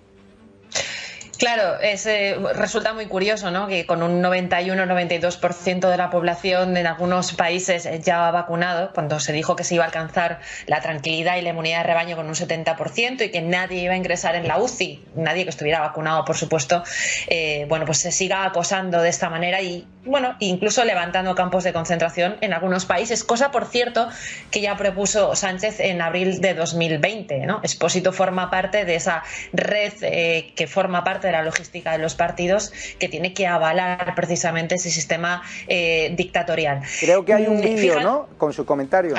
[1.38, 2.08] Claro, es,
[2.56, 3.68] resulta muy curioso ¿no?
[3.68, 9.56] que con un 91-92% de la población en algunos países ya vacunado, cuando se dijo
[9.56, 13.26] que se iba a alcanzar la tranquilidad y la inmunidad de rebaño con un 70%
[13.26, 16.84] y que nadie iba a ingresar en la UCI, nadie que estuviera vacunado, por supuesto,
[17.28, 21.74] eh, bueno, pues se siga acosando de esta manera y, bueno, incluso levantando campos de
[21.74, 24.10] concentración en algunos países, cosa, por cierto,
[24.52, 27.46] que ya propuso Sánchez en abril de 2020.
[27.46, 27.60] ¿no?
[27.64, 32.16] Expósito forma parte de esa red eh, que forma parte de la logística de los
[32.16, 36.82] partidos que tiene que avalar precisamente ese sistema eh, dictatorial.
[37.00, 38.28] Creo que hay un mm, vídeo, ¿no?
[38.38, 39.16] Con su comentario.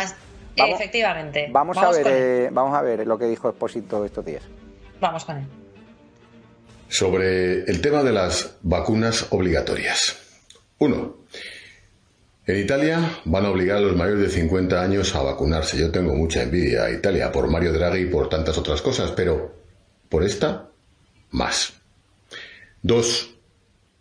[0.57, 1.49] Efectivamente.
[1.51, 4.43] Vamos, a ver, eh, vamos a ver lo que dijo Expósito estos días.
[5.01, 5.45] Vamos con él.
[6.89, 10.24] Sobre el tema de las vacunas obligatorias.
[10.85, 11.25] Uno,
[12.47, 15.79] en Italia van a obligar a los mayores de 50 años a vacunarse.
[15.79, 19.55] Yo tengo mucha envidia a Italia por Mario Draghi y por tantas otras cosas, pero
[20.11, 20.69] por esta,
[21.31, 21.73] más.
[22.83, 23.35] Dos,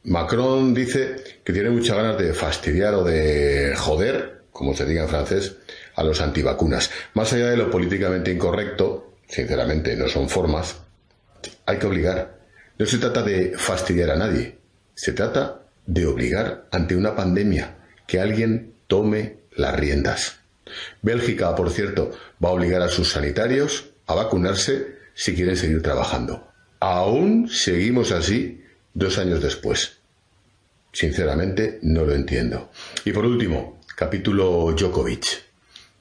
[0.04, 1.15] Macron dice
[1.46, 5.56] que tiene muchas ganas de fastidiar o de joder, como se diga en francés,
[5.96, 6.91] a los antivacunas.
[7.13, 10.82] Más allá de lo políticamente incorrecto, sinceramente no son formas,
[11.65, 12.39] hay que obligar.
[12.78, 14.58] No se trata de fastidiar a nadie,
[14.93, 20.39] se trata de obligar ante una pandemia que alguien tome las riendas.
[21.02, 22.12] Bélgica, por cierto,
[22.43, 26.48] va a obligar a sus sanitarios a vacunarse si quieren seguir trabajando.
[26.80, 29.98] Aún seguimos así dos años después.
[30.91, 32.72] Sinceramente, no lo entiendo.
[33.06, 35.26] Y por último, capítulo Djokovic.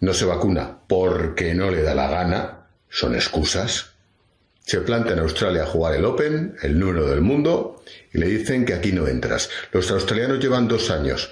[0.00, 3.91] No se vacuna porque no le da la gana, son excusas.
[4.64, 8.64] Se planta en Australia a jugar el Open, el número del mundo, y le dicen
[8.64, 9.50] que aquí no entras.
[9.72, 11.30] Los australianos llevan dos años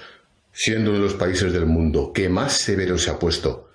[0.53, 3.69] siendo uno de los países del mundo que más severo se ha puesto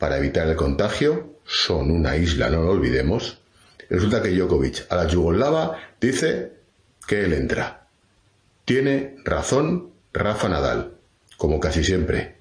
[0.00, 3.42] para evitar el contagio, son una isla, no lo olvidemos.
[3.90, 6.52] Resulta que Djokovic a la Yugoslava dice
[7.06, 7.86] que él entra.
[8.64, 10.94] Tiene razón Rafa Nadal,
[11.36, 12.36] como casi siempre.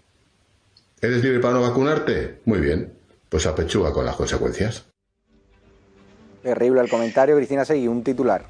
[1.01, 2.39] ¿Eres libre para no vacunarte?
[2.45, 2.93] Muy bien,
[3.27, 4.85] pues apechuga con las consecuencias.
[6.43, 8.43] Terrible el comentario, Cristina Seguí, un titular.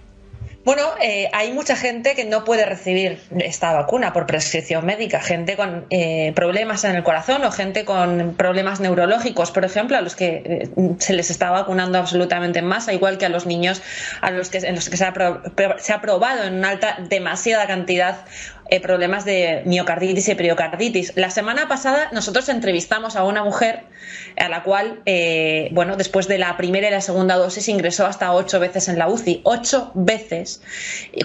[0.66, 5.56] Bueno, eh, hay mucha gente que no puede recibir esta vacuna por prescripción médica, gente
[5.56, 10.16] con eh, problemas en el corazón o gente con problemas neurológicos, por ejemplo, a los
[10.16, 13.82] que eh, se les está vacunando absolutamente en masa, igual que a los niños
[14.22, 15.14] a los que, en los que se ha,
[15.78, 18.26] se ha probado en una alta, demasiada cantidad
[18.70, 21.14] eh, problemas de miocarditis y periocarditis.
[21.16, 23.84] La semana pasada nosotros entrevistamos a una mujer
[24.38, 28.34] a la cual, eh, bueno, después de la primera y la segunda dosis ingresó hasta
[28.34, 30.62] ocho veces en la UCI, ocho veces,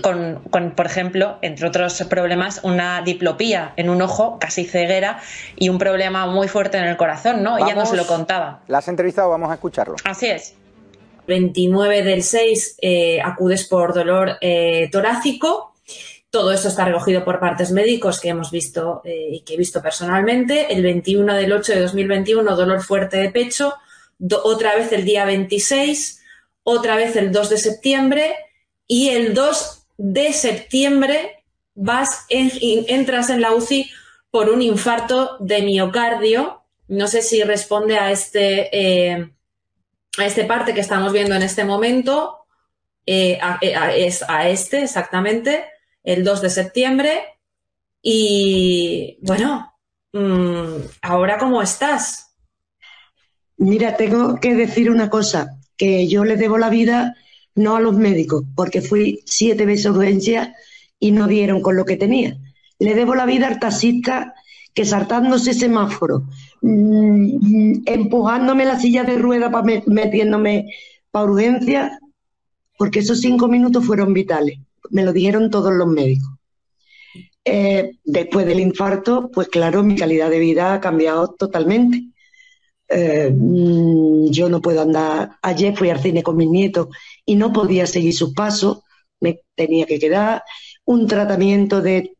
[0.03, 5.21] con, con, por ejemplo, entre otros problemas, una diplopía en un ojo, casi ceguera,
[5.57, 7.59] y un problema muy fuerte en el corazón, ¿no?
[7.59, 8.61] Ella nos lo contaba.
[8.67, 9.31] ¿La has entrevistado?
[9.31, 9.97] Vamos a escucharlo.
[10.05, 10.55] Así es.
[11.27, 15.74] 29 del 6 eh, acudes por dolor eh, torácico
[16.35, 19.81] todo esto está recogido por partes médicos que hemos visto eh, y que he visto
[19.81, 20.75] personalmente.
[20.75, 23.77] El 21 del 8 de 2021, dolor fuerte de pecho.
[24.43, 26.25] otra vez el día 26,
[26.65, 28.35] otra vez el 2 de septiembre.
[28.89, 31.45] Y el 2 de septiembre
[31.77, 32.51] vas en,
[32.89, 33.89] entras en la UCI
[34.33, 36.65] por un infarto de miocardio.
[36.89, 39.31] No sé si responde a este, eh,
[40.19, 42.39] a este parte que estamos viendo en este momento.
[43.07, 45.74] Eh, es a este exactamente
[46.05, 47.21] el 2 de septiembre.
[48.01, 49.75] Y bueno,
[50.13, 52.37] mmm, ¿ahora cómo estás?
[53.57, 57.17] Mira, tengo que decir una cosa, que yo le debo la vida
[57.55, 60.55] no a los médicos, porque fui siete veces a urgencia
[60.99, 62.37] y no dieron con lo que tenía.
[62.79, 64.35] Le debo la vida al taxista
[64.75, 66.25] que saltándose semáforo,
[66.61, 70.75] mmm, empujándome la silla de rueda para metiéndome
[71.11, 71.99] para urgencia,
[72.77, 74.59] porque esos cinco minutos fueron vitales
[74.91, 76.31] me lo dijeron todos los médicos.
[77.45, 82.05] Eh, después del infarto, pues claro, mi calidad de vida ha cambiado totalmente.
[82.89, 85.37] Eh, mm, yo no puedo andar.
[85.43, 86.89] Ayer fui al cine con mis nietos
[87.25, 88.81] y no podía seguir sus pasos.
[89.21, 90.43] Me tenía que quedar
[90.85, 92.17] un tratamiento de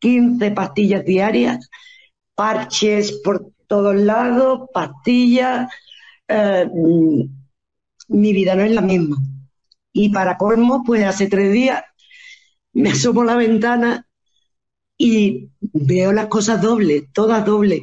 [0.00, 1.68] 15 pastillas diarias,
[2.34, 5.72] parches por todos lados, pastillas.
[6.28, 7.22] Eh, mm,
[8.08, 9.16] mi vida no es la misma.
[9.92, 11.82] Y para colmo, pues hace tres días
[12.74, 14.06] me asomo a la ventana
[14.96, 17.82] y veo las cosas dobles, todas dobles.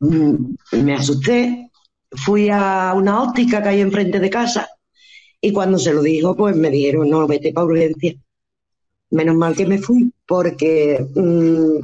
[0.00, 1.70] Mm, me asusté,
[2.12, 4.68] fui a una óptica que hay enfrente de casa
[5.40, 8.14] y cuando se lo dijo, pues me dijeron, no, vete para urgencia.
[9.10, 11.80] Menos mal que me fui, porque mmm,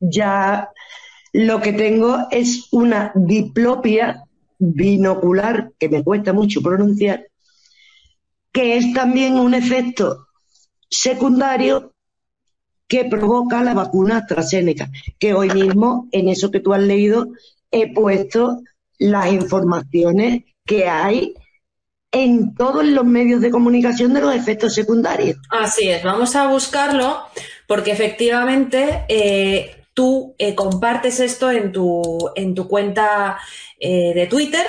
[0.00, 0.70] ya
[1.32, 4.24] lo que tengo es una diplopia
[4.58, 7.26] binocular, que me cuesta mucho pronunciar,
[8.52, 10.28] que es también un efecto
[10.94, 11.92] secundario
[12.88, 17.28] que provoca la vacuna AstraZeneca, que hoy mismo en eso que tú has leído
[17.70, 18.60] he puesto
[18.98, 21.34] las informaciones que hay
[22.12, 25.36] en todos los medios de comunicación de los efectos secundarios.
[25.50, 27.18] Así es, vamos a buscarlo
[27.66, 33.38] porque efectivamente eh, tú eh, compartes esto en tu, en tu cuenta
[33.80, 34.66] eh, de Twitter.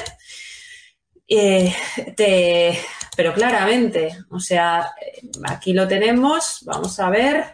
[1.28, 2.78] Te,
[3.16, 4.92] pero claramente, o sea,
[5.48, 7.46] aquí lo tenemos, vamos a ver.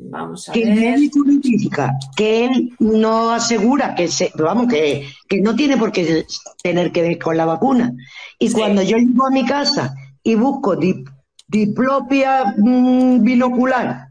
[0.00, 0.68] Vamos a que ver.
[0.68, 5.90] el médico notifica que él no asegura que se, vamos, que, que no tiene por
[5.90, 6.24] qué
[6.62, 7.92] tener que ver con la vacuna.
[8.38, 8.54] Y sí.
[8.54, 11.08] cuando yo llego a mi casa y busco dip,
[11.48, 14.08] diplopia mmm, binocular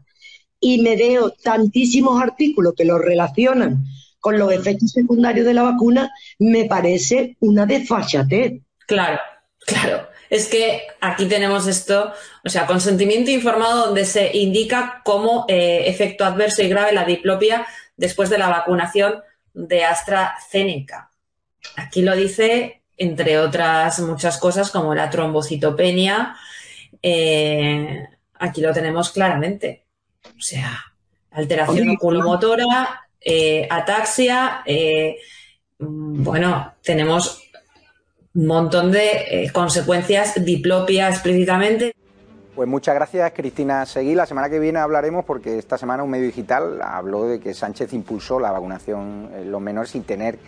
[0.60, 3.84] y me veo tantísimos artículos que lo relacionan
[4.28, 8.60] con los efectos secundarios de la vacuna, me parece una desfachatez.
[8.86, 9.18] Claro,
[9.64, 10.06] claro.
[10.28, 12.12] Es que aquí tenemos esto,
[12.44, 17.66] o sea, consentimiento informado donde se indica como eh, efecto adverso y grave la diplopia
[17.96, 19.22] después de la vacunación
[19.54, 21.10] de AstraZeneca.
[21.76, 26.36] Aquí lo dice, entre otras muchas cosas, como la trombocitopenia.
[27.02, 29.86] Eh, aquí lo tenemos claramente.
[30.22, 30.84] O sea,
[31.30, 34.62] alteración oculomotora, eh, ataxia.
[35.78, 37.48] bueno, tenemos
[38.38, 41.94] un montón de eh, consecuencias, diplopia explícitamente.
[42.54, 44.14] Pues muchas gracias, Cristina Seguí.
[44.14, 47.92] La semana que viene hablaremos, porque esta semana un medio digital habló de que Sánchez
[47.92, 50.38] impulsó la vacunación en los menores sin tener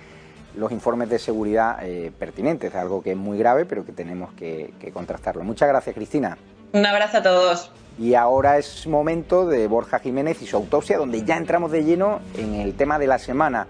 [0.57, 4.73] los informes de seguridad eh, pertinentes, algo que es muy grave, pero que tenemos que,
[4.81, 5.45] que contrastarlo.
[5.45, 6.37] Muchas gracias, Cristina.
[6.73, 7.71] Un abrazo a todos.
[8.01, 12.21] Y ahora es momento de Borja Jiménez y su autopsia, donde ya entramos de lleno
[12.35, 13.67] en el tema de la semana.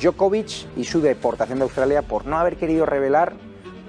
[0.00, 3.32] Djokovic y su deportación de Australia por no haber querido revelar,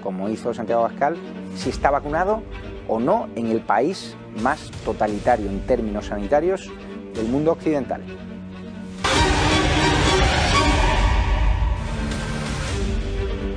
[0.02, 1.16] como hizo Santiago Pascal,
[1.54, 2.42] si está vacunado
[2.88, 6.68] o no en el país más totalitario en términos sanitarios
[7.14, 8.02] del mundo occidental.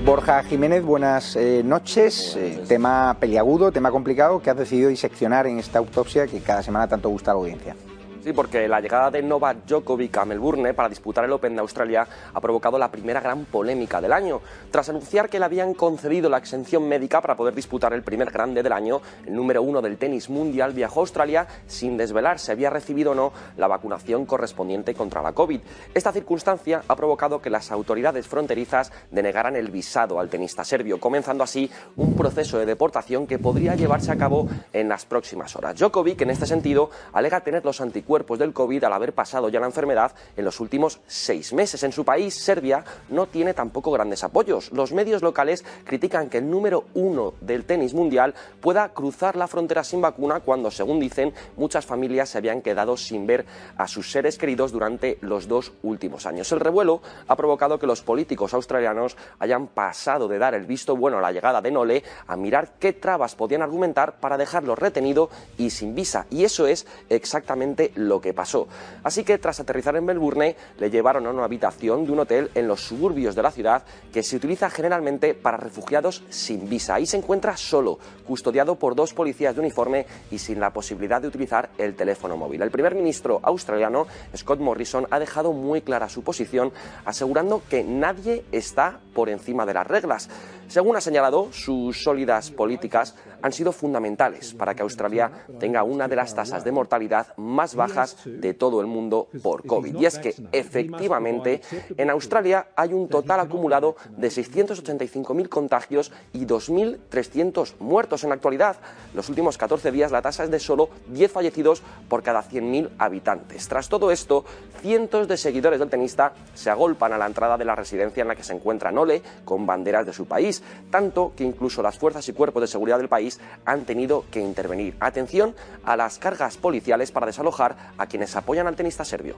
[0.05, 2.35] Borja Jiménez, buenas eh, noches.
[2.37, 6.87] Eh, tema peliagudo, tema complicado que has decidido diseccionar en esta autopsia que cada semana
[6.87, 7.75] tanto gusta a la audiencia.
[8.21, 12.05] Sí, porque la llegada de Novak Djokovic a Melbourne para disputar el Open de Australia
[12.33, 14.41] ha provocado la primera gran polémica del año.
[14.71, 18.61] Tras anunciar que le habían concedido la exención médica para poder disputar el primer grande
[18.61, 22.69] del año, el número uno del tenis mundial viajó a Australia sin desvelar si había
[22.69, 25.61] recibido o no la vacunación correspondiente contra la COVID.
[25.93, 31.41] Esta circunstancia ha provocado que las autoridades fronterizas denegaran el visado al tenista serbio, comenzando
[31.41, 35.79] así un proceso de deportación que podría llevarse a cabo en las próximas horas.
[35.79, 39.59] Djokovic, en este sentido, alega tener los anticuerpos cuerpos del COVID al haber pasado ya
[39.59, 41.83] la enfermedad en los últimos seis meses.
[41.83, 44.71] En su país, Serbia, no tiene tampoco grandes apoyos.
[44.71, 49.83] Los medios locales critican que el número uno del tenis mundial pueda cruzar la frontera
[49.83, 53.45] sin vacuna cuando, según dicen, muchas familias se habían quedado sin ver
[53.77, 56.51] a sus seres queridos durante los dos últimos años.
[56.51, 61.19] El revuelo ha provocado que los políticos australianos hayan pasado de dar el visto bueno
[61.19, 65.69] a la llegada de Nole a mirar qué trabas podían argumentar para dejarlo retenido y
[65.69, 66.25] sin visa.
[66.31, 68.67] Y eso es exactamente lo que pasó.
[69.03, 72.67] Así que tras aterrizar en Melbourne, le llevaron a una habitación de un hotel en
[72.67, 76.95] los suburbios de la ciudad que se utiliza generalmente para refugiados sin visa.
[76.95, 81.27] Ahí se encuentra solo, custodiado por dos policías de uniforme y sin la posibilidad de
[81.27, 82.61] utilizar el teléfono móvil.
[82.61, 86.71] El primer ministro australiano, Scott Morrison, ha dejado muy clara su posición,
[87.05, 90.29] asegurando que nadie está por encima de las reglas.
[90.69, 96.15] Según ha señalado, sus sólidas políticas han sido fundamentales para que Australia tenga una de
[96.15, 99.95] las tasas de mortalidad más bajas de todo el mundo por COVID.
[99.95, 101.61] Y es que, efectivamente,
[101.97, 108.77] en Australia hay un total acumulado de 685.000 contagios y 2.300 muertos en la actualidad.
[109.15, 113.67] Los últimos 14 días la tasa es de solo 10 fallecidos por cada 100.000 habitantes.
[113.67, 114.45] Tras todo esto,
[114.81, 118.35] cientos de seguidores del tenista se agolpan a la entrada de la residencia en la
[118.35, 120.58] que se encuentra Nole con banderas de su país,
[120.91, 124.95] tanto que incluso las fuerzas y cuerpos de seguridad del país han tenido que intervenir.
[124.99, 129.35] Atención a las cargas policiales para desalojar a quienes apoyan al tenista serbio.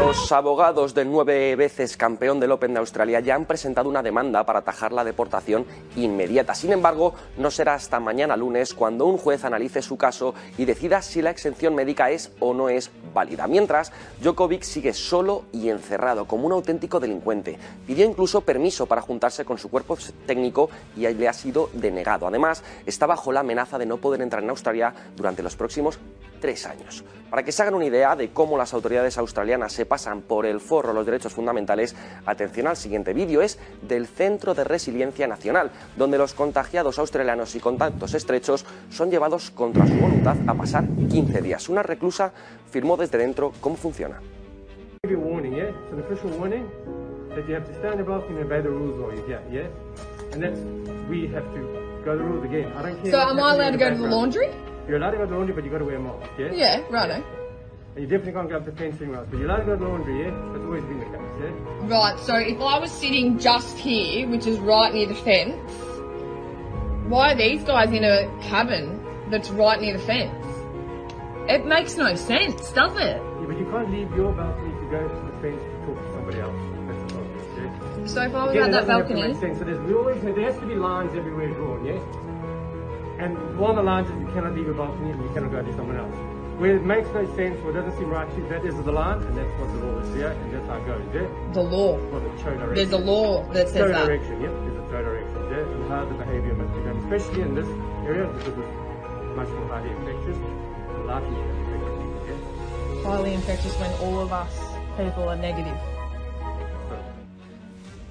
[0.00, 4.46] Los abogados del nueve veces campeón del Open de Australia ya han presentado una demanda
[4.46, 6.54] para atajar la deportación inmediata.
[6.54, 11.02] Sin embargo, no será hasta mañana lunes cuando un juez analice su caso y decida
[11.02, 13.46] si la exención médica es o no es válida.
[13.46, 17.58] Mientras, Djokovic sigue solo y encerrado como un auténtico delincuente.
[17.86, 22.26] Pidió incluso permiso para juntarse con su cuerpo técnico y le ha sido denegado.
[22.26, 25.98] Además, está bajo la amenaza de no poder entrar en Australia durante los próximos
[26.40, 27.04] tres años.
[27.30, 30.58] Para que se hagan una idea de cómo las autoridades australianas se pasan por el
[30.58, 31.94] forro los derechos fundamentales,
[32.26, 37.60] atención al siguiente vídeo, es del Centro de Resiliencia Nacional, donde los contagiados australianos y
[37.60, 41.68] contactos estrechos son llevados contra su voluntad a pasar 15 días.
[41.68, 42.32] Una reclusa
[42.68, 44.20] firmó desde dentro cómo funciona.
[45.02, 45.18] You're
[53.20, 54.48] allowed to go to the laundry,
[54.98, 56.52] but you got to wear a mask, yeah?
[56.52, 57.24] Yeah, righto.
[57.94, 59.84] And you definitely can't go up to fencing rods, but you're allowed to go to
[59.84, 60.30] the laundry, yeah?
[60.52, 61.86] That's always been the case, yeah?
[61.86, 65.70] Right, so if I was sitting just here, which is right near the fence,
[67.08, 70.46] why are these guys in a cabin that's right near the fence?
[71.48, 73.16] It makes no sense, does it?
[73.16, 76.12] Yeah, but you can't leave your balcony to go to the fence to talk to
[76.12, 76.54] somebody else.
[76.86, 78.06] That's the problem, yeah?
[78.06, 79.34] So if I was Again, at that balcony...
[79.34, 79.58] Sense.
[79.58, 81.98] So there's always, there has to be lines everywhere drawn, yeah?
[83.20, 85.62] And one of the lines is you cannot leave your balcony and you cannot go
[85.62, 86.16] to someone else.
[86.58, 89.22] Where it makes no sense, or doesn't seem right to you, that is the line,
[89.22, 90.32] and that's what the law is, yeah?
[90.32, 91.52] And that's how it goes, yeah?
[91.52, 91.96] The law?
[91.96, 92.74] Well, the show direction.
[92.74, 94.06] There's a law that says show that.
[94.06, 94.52] direction, yep.
[94.52, 95.72] There's a show direction, yeah?
[95.72, 97.68] And how the behaviour must be done, especially in this
[98.04, 100.38] area, because it's much more highly infectious.
[101.04, 103.04] Life is infectious?
[103.04, 104.52] Highly infectious when all of us
[104.96, 105.76] people are negative.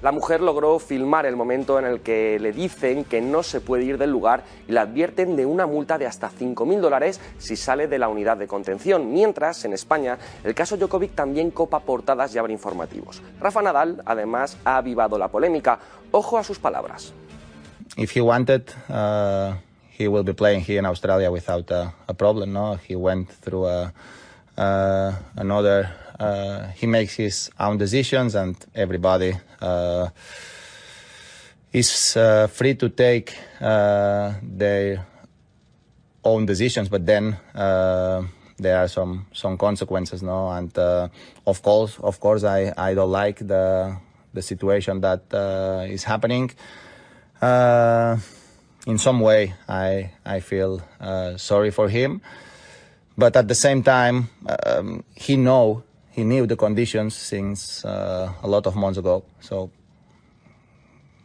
[0.02, 3.84] La mujer logró filmar el momento en el que le dicen que no se puede
[3.84, 7.86] ir del lugar y le advierten de una multa de hasta 5.000 dólares si sale
[7.86, 9.12] de la unidad de contención.
[9.12, 13.20] Mientras, en España, el caso Djokovic también copa portadas y abre informativos.
[13.40, 15.78] Rafa Nadal, además, ha avivado la polémica.
[16.12, 17.12] Ojo a sus palabras.
[17.98, 19.54] If he wanted, uh,
[19.98, 22.54] he will be playing here in Australia without a, a problem.
[22.54, 23.92] No, he went through a,
[24.56, 29.34] uh, another uh, he makes his own decisions and everybody
[31.72, 35.06] is uh, free to take uh, their
[36.24, 38.22] own decisions, but then uh,
[38.58, 40.48] there are some some consequences, no?
[40.50, 41.08] And uh,
[41.46, 43.96] of course, of course, I, I don't like the
[44.34, 46.50] the situation that uh, is happening.
[47.40, 48.18] Uh,
[48.86, 52.20] in some way, I I feel uh, sorry for him,
[53.16, 54.28] but at the same time,
[54.66, 55.82] um, he know
[56.16, 59.70] he knew the conditions since uh, a lot of months ago, so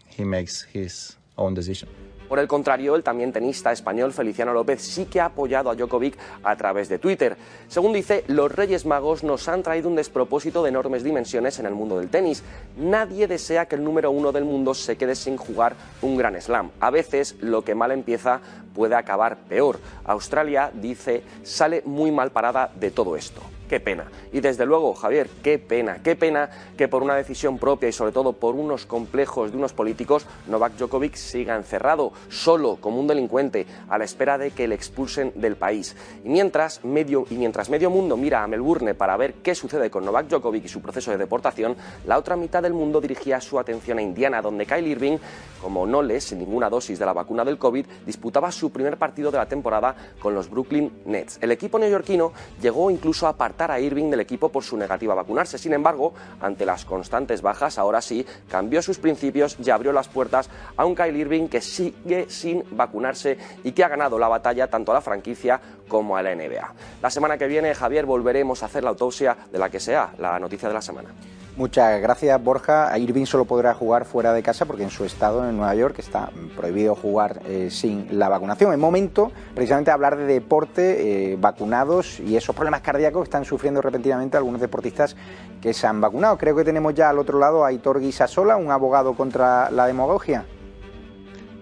[0.08, 1.90] he makes his own decision.
[2.28, 6.18] Por el contrario, el también tenista español Feliciano López sí que ha apoyado a Djokovic
[6.44, 7.38] a través de Twitter.
[7.68, 11.76] Según dice, los Reyes Magos nos han traído un despropósito de enormes dimensiones en el
[11.76, 12.42] mundo del tenis.
[12.78, 16.72] Nadie desea que el número uno del mundo se quede sin jugar un gran slam.
[16.80, 18.42] A veces lo que mal empieza
[18.74, 19.80] puede acabar peor.
[20.04, 23.55] Australia, dice, sale muy mal parada de todo esto.
[23.70, 24.05] Qué pena.
[24.32, 28.11] Y desde luego, Javier, qué pena, qué pena que por una decisión propia y sobre
[28.11, 33.66] todo por unos complejos de unos políticos, Novak Djokovic siga encerrado, solo, como un delincuente,
[33.89, 35.95] a la espera de que le expulsen del país.
[36.24, 40.05] Y mientras medio, y mientras medio mundo mira a Melbourne para ver qué sucede con
[40.05, 43.97] Novak Djokovic y su proceso de deportación, la otra mitad del mundo dirigía su atención
[43.97, 45.18] a Indiana, donde Kyle Irving,
[45.59, 49.32] como no le sin ninguna dosis de la vacuna del COVID, disputaba su primer partido
[49.32, 51.39] de la temporada con los Brooklyn Nets.
[51.41, 55.16] El equipo neoyorquino llegó incluso a partir a Irving del equipo por su negativa a
[55.16, 55.58] vacunarse.
[55.58, 60.49] Sin embargo, ante las constantes bajas, ahora sí cambió sus principios y abrió las puertas
[60.76, 64.91] a un Kyle Irving que sigue sin vacunarse y que ha ganado la batalla tanto
[64.91, 66.74] a la franquicia como a la NBA.
[67.01, 70.38] La semana que viene, Javier, volveremos a hacer la autopsia de la que sea la
[70.39, 71.10] noticia de la semana.
[71.58, 72.97] Muchas gracias, Borja.
[72.97, 76.30] Irving solo podrá jugar fuera de casa porque en su estado, en Nueva York, está
[76.53, 78.74] prohibido jugar eh, sin la vacunación.
[78.74, 83.45] Es momento, precisamente, de hablar de deporte, eh, vacunados y esos problemas cardíacos que están
[83.45, 85.16] sufriendo repentinamente algunos deportistas
[85.62, 86.38] que se han vacunado.
[86.38, 90.45] Creo que tenemos ya al otro lado a Aitor Guisasola, un abogado contra la demagogia.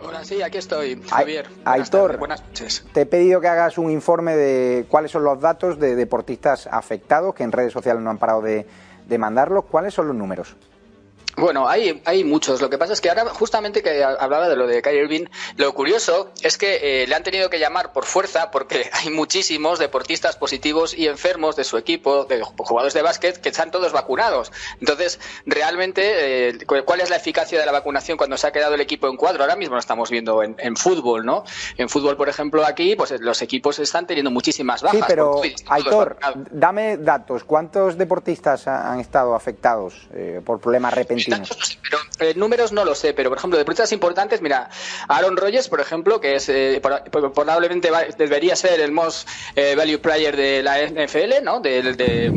[0.05, 1.47] Hola, sí, aquí estoy, Javier.
[1.65, 2.83] Aitor, buenas noches.
[2.93, 7.35] Te he pedido que hagas un informe de cuáles son los datos de deportistas afectados
[7.35, 8.65] que en redes sociales no han parado de
[9.07, 9.65] demandarlos.
[9.65, 10.55] ¿Cuáles son los números?
[11.35, 12.61] Bueno, hay, hay muchos.
[12.61, 15.25] Lo que pasa es que ahora, justamente que hablaba de lo de Kyrie Irving,
[15.57, 19.79] lo curioso es que eh, le han tenido que llamar por fuerza porque hay muchísimos
[19.79, 24.51] deportistas positivos y enfermos de su equipo, de jugadores de básquet, que están todos vacunados.
[24.79, 28.81] Entonces, realmente, eh, ¿cuál es la eficacia de la vacunación cuando se ha quedado el
[28.81, 29.43] equipo en cuadro?
[29.43, 31.43] Ahora mismo lo estamos viendo en, fútbol, ¿no?
[31.77, 34.99] En fútbol, por ejemplo, aquí, pues los equipos están teniendo muchísimas bajas.
[34.99, 36.17] Sí, pero, Aitor,
[36.51, 37.43] dame datos.
[37.43, 41.22] ¿Cuántos deportistas han estado afectados eh, por problemas repentinos?
[41.27, 44.69] Pero eh, números no lo sé, pero por ejemplo, de deportistas importantes, mira,
[45.07, 50.35] Aaron Rodgers, por ejemplo, que es eh, probablemente debería ser el most eh, value player
[50.35, 51.59] de la NFL, ¿no?
[51.59, 52.31] de,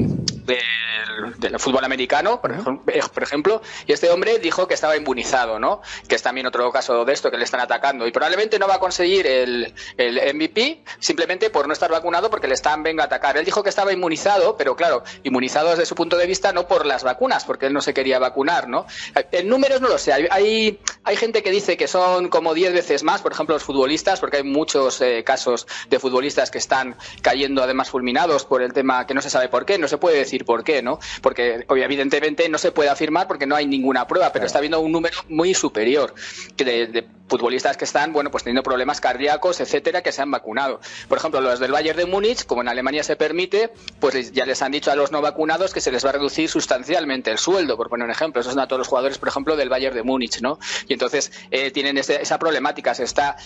[0.47, 2.41] del, fútbol americano,
[2.87, 5.83] eh, por, ejemplo, y este hombre dijo que estaba inmunizado, ¿no?
[6.09, 8.07] Que es también otro caso de esto que le están atacando.
[8.07, 12.47] Y probablemente no va a conseguir el, el MVP simplemente por no estar vacunado porque
[12.47, 13.37] le están venga a atacar.
[13.37, 16.87] Él dijo que estaba inmunizado, pero claro, inmunizado desde su punto de vista no por
[16.87, 18.87] las vacunas, porque él no se quería vacunar, ¿no?
[19.33, 20.13] En números no lo sé.
[20.13, 24.21] Hay, hay gente que dice que son como 10 veces más, por ejemplo, los futbolistas,
[24.21, 29.07] porque hay muchos eh, casos de futbolistas que están cayendo además fulminados por el tema
[29.07, 30.99] que no se sabe por qué, no se puede decir por qué, ¿no?
[31.23, 34.93] Porque evidentemente no se puede afirmar porque no hay ninguna prueba, pero está habiendo un
[34.93, 36.15] número muy superior
[36.57, 40.81] de, futbolistas que están, bueno, pues teniendo problemas cardíacos, etcétera, que se han vacunado.
[41.09, 44.63] Por ejemplo, los del Bayern de Múnich, como en Alemania se permite, pues ya les
[44.63, 47.77] han dicho a los no vacunados que se les va a reducir sustancialmente el sueldo,
[47.77, 48.41] por poner un ejemplo.
[48.41, 50.59] Esos son a todos los jugadores, por ejemplo, del Bayern de Múnich, ¿no?
[50.89, 53.37] Y entonces eh, tienen esa problemática, se está,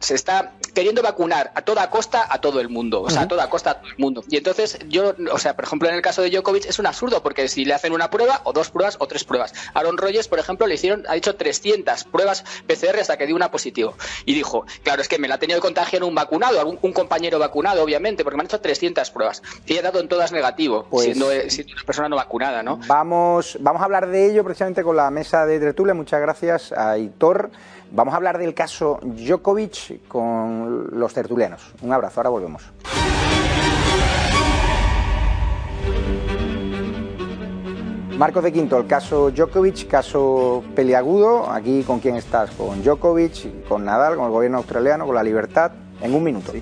[0.00, 3.48] se está queriendo vacunar a toda costa a todo el mundo, o sea, a toda
[3.48, 4.22] costa a todo el mundo.
[4.28, 7.22] Y entonces yo, o sea, por ejemplo, en el caso de Djokovic es un absurdo
[7.22, 9.52] porque si le hacen una prueba o dos pruebas o tres pruebas.
[9.74, 13.50] Aaron Rodgers, por ejemplo, le hicieron, ha hecho 300 pruebas PCR hasta que dio una
[13.50, 13.94] positivo.
[14.24, 16.92] Y dijo, claro, es que me la ha tenido que contagiar un vacunado, algún un
[16.92, 19.42] compañero vacunado, obviamente, porque me han hecho 300 pruebas.
[19.66, 22.80] Y he dado en todas negativo, pues siendo, una persona no vacunada, ¿no?
[22.86, 25.94] Vamos, vamos a hablar de ello precisamente con la mesa de tertulia.
[25.94, 27.50] Muchas gracias a Hitor.
[27.92, 31.72] Vamos a hablar del caso Djokovic con los tertulianos.
[31.82, 32.62] Un abrazo, ahora volvemos.
[38.20, 41.50] Marcos de Quinto, el caso Djokovic, caso peliagudo.
[41.50, 42.50] Aquí, ¿con quién estás?
[42.50, 45.72] ¿Con Djokovic, con Nadal, con el gobierno australiano, con la libertad?
[46.02, 46.52] En un minuto.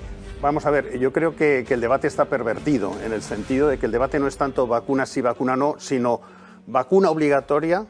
[0.41, 3.87] Vamos a ver, yo creo que, el debate está pervertido, en el sentido de que
[3.87, 6.21] el debate no es tanto vacuna sí, vacuna no, sino
[6.65, 7.85] vacuna obligatoria,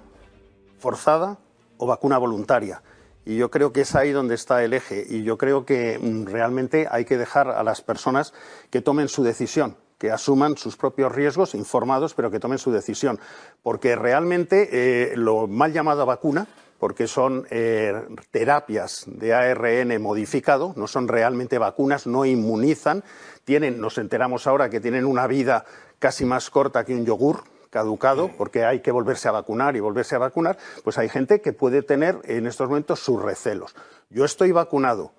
[0.79, 1.37] forzada
[1.77, 2.81] o vacuna voluntaria.
[3.23, 5.05] Y yo creo que es ahí donde está el eje.
[5.07, 8.33] Y yo creo que mm, realmente hay que dejar a las personas
[8.71, 13.19] que tomen su decisión que asuman sus propios riesgos, informados, pero que tomen su decisión.
[13.61, 16.47] Porque realmente eh, lo mal llamado vacuna
[16.79, 17.93] porque son eh,
[18.31, 23.03] terapias de ARN modificado, no son realmente vacunas, no inmunizan,
[23.43, 25.65] tienen, nos enteramos ahora que tienen una vida
[25.99, 30.15] casi más corta que un yogur, caducado, porque hay que volverse a vacunar y volverse
[30.15, 33.75] a vacunar, pues hay gente que puede tener en estos momentos sus recelos.
[34.09, 35.11] Yo estoy vacunado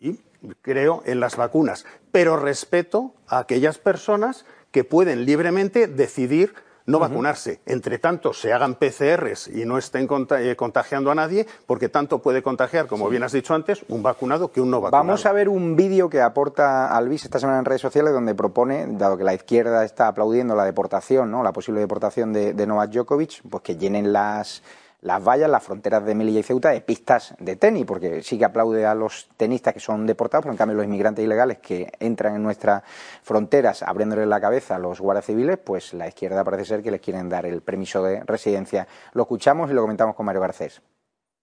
[0.00, 0.18] y
[0.62, 6.54] creo en las vacunas, pero respeto a aquellas personas que pueden libremente decidir
[6.88, 7.60] no vacunarse.
[7.66, 10.08] Entre tanto, se hagan PCRs y no estén
[10.38, 14.50] eh, contagiando a nadie, porque tanto puede contagiar, como bien has dicho antes, un vacunado
[14.50, 15.04] que un no vacunado.
[15.04, 18.86] Vamos a ver un vídeo que aporta Alvis esta semana en redes sociales, donde propone,
[18.88, 21.42] dado que la izquierda está aplaudiendo la deportación, ¿no?
[21.42, 24.62] la posible deportación de, de Novak Djokovic, pues que llenen las
[25.00, 28.44] las vallas, las fronteras de Melilla y Ceuta de pistas de tenis, porque sí que
[28.44, 32.34] aplaude a los tenistas que son deportados, pero en cambio los inmigrantes ilegales que entran
[32.34, 32.82] en nuestras
[33.22, 37.00] fronteras abriéndoles la cabeza a los guardias civiles, pues la izquierda parece ser que les
[37.00, 38.88] quieren dar el permiso de residencia.
[39.12, 40.82] Lo escuchamos y lo comentamos con Mario Garcés.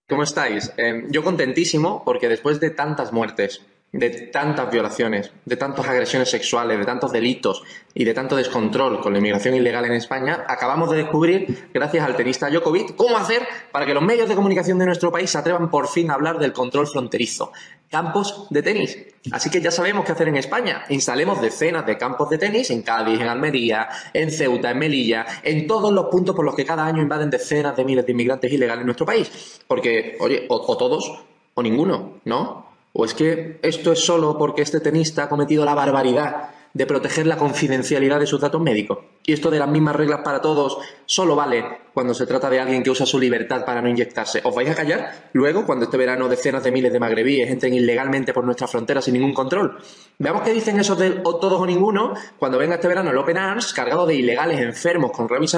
[0.08, 0.72] ¿Cómo estáis?
[0.78, 3.66] Eh, yo contentísimo porque después de tantas muertes,
[3.99, 9.13] de tantas violaciones, de tantas agresiones sexuales, de tantos delitos y de tanto descontrol con
[9.13, 13.85] la inmigración ilegal en España, acabamos de descubrir, gracias al tenista Djokovic, cómo hacer para
[13.85, 16.51] que los medios de comunicación de nuestro país se atrevan por fin a hablar del
[16.51, 17.53] control fronterizo.
[17.89, 18.97] Campos de tenis.
[19.31, 20.83] Así que ya sabemos qué hacer en España.
[20.89, 25.67] Instalemos decenas de campos de tenis en Cádiz, en Almería, en Ceuta, en Melilla, en
[25.67, 28.81] todos los puntos por los que cada año invaden decenas de miles de inmigrantes ilegales
[28.81, 29.61] en nuestro país.
[29.67, 31.23] Porque, oye, o todos
[31.53, 32.64] o ninguno, ¿no?
[32.97, 37.27] ¿O es que esto es solo porque este tenista ha cometido la barbaridad de proteger
[37.27, 38.99] la confidencialidad de sus datos médicos?
[39.25, 42.83] Y esto de las mismas reglas para todos solo vale cuando se trata de alguien
[42.83, 44.39] que usa su libertad para no inyectarse.
[44.45, 45.29] ¿Os vais a callar?
[45.33, 49.15] Luego, cuando este verano decenas de miles de magrebíes entren ilegalmente por nuestra frontera sin
[49.15, 49.77] ningún control.
[50.17, 53.37] Veamos qué dicen esos de o todos o ninguno cuando venga este verano el Open
[53.37, 55.49] Arms cargado de ilegales enfermos con rabia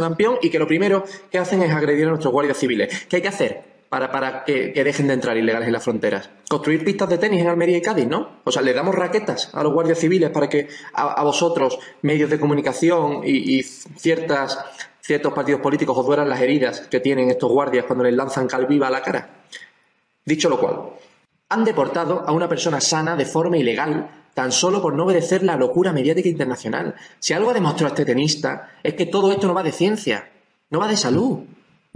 [0.42, 3.06] y y que lo primero que hacen es agredir a nuestros guardias civiles.
[3.08, 3.77] ¿Qué hay que hacer?
[3.90, 6.30] Para, para que, dejen de entrar ilegales en las fronteras.
[6.50, 8.40] Construir pistas de tenis en Almería y Cádiz, ¿no?
[8.44, 12.40] O sea, le damos raquetas a los guardias civiles para que a, vosotros, medios de
[12.40, 14.60] comunicación y, ciertas,
[15.02, 18.88] ciertos partidos políticos os dueran las heridas que tienen estos guardias cuando les lanzan calviva
[18.88, 19.30] a la cara.
[20.26, 20.82] Dicho lo cual,
[21.50, 25.56] han deportado a una persona sana de forma ilegal tan solo por no obedecer la
[25.56, 26.94] locura mediática internacional.
[27.20, 30.30] Si algo ha demostrado este tenista es que todo esto no va de ciencia,
[30.70, 31.40] no va de salud,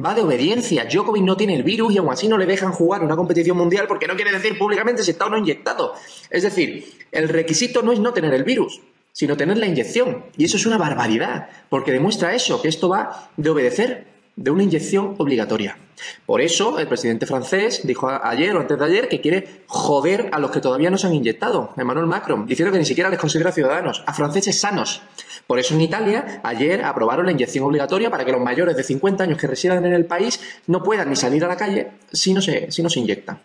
[0.04, 0.86] Va de obediencia.
[0.86, 3.88] Djokovic no tiene el virus y aún así no le dejan jugar una competición mundial
[3.88, 5.94] porque no quiere decir públicamente si está o no inyectado.
[6.30, 8.82] Es decir, el requisito no es no tener el virus,
[9.12, 10.26] sino tener la inyección.
[10.38, 14.64] Y eso es una barbaridad, porque demuestra eso, que esto va de obedecer de una
[14.64, 15.78] inyección obligatoria.
[16.26, 20.40] Por eso, el presidente francés dijo ayer o antes de ayer que quiere joder a
[20.40, 23.52] los que todavía no se han inyectado, Emmanuel Macron, diciendo que ni siquiera les considera
[23.52, 25.04] ciudadanos, a franceses sanos.
[25.46, 29.24] Por eso en Italia ayer aprobaron la inyección obligatoria para que los mayores de 50
[29.24, 32.42] años que residan en el país no puedan ni salir a la calle si no
[32.42, 33.42] se, si no se inyectan.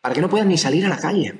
[0.00, 1.34] Para que no puedan ni salir a la calle.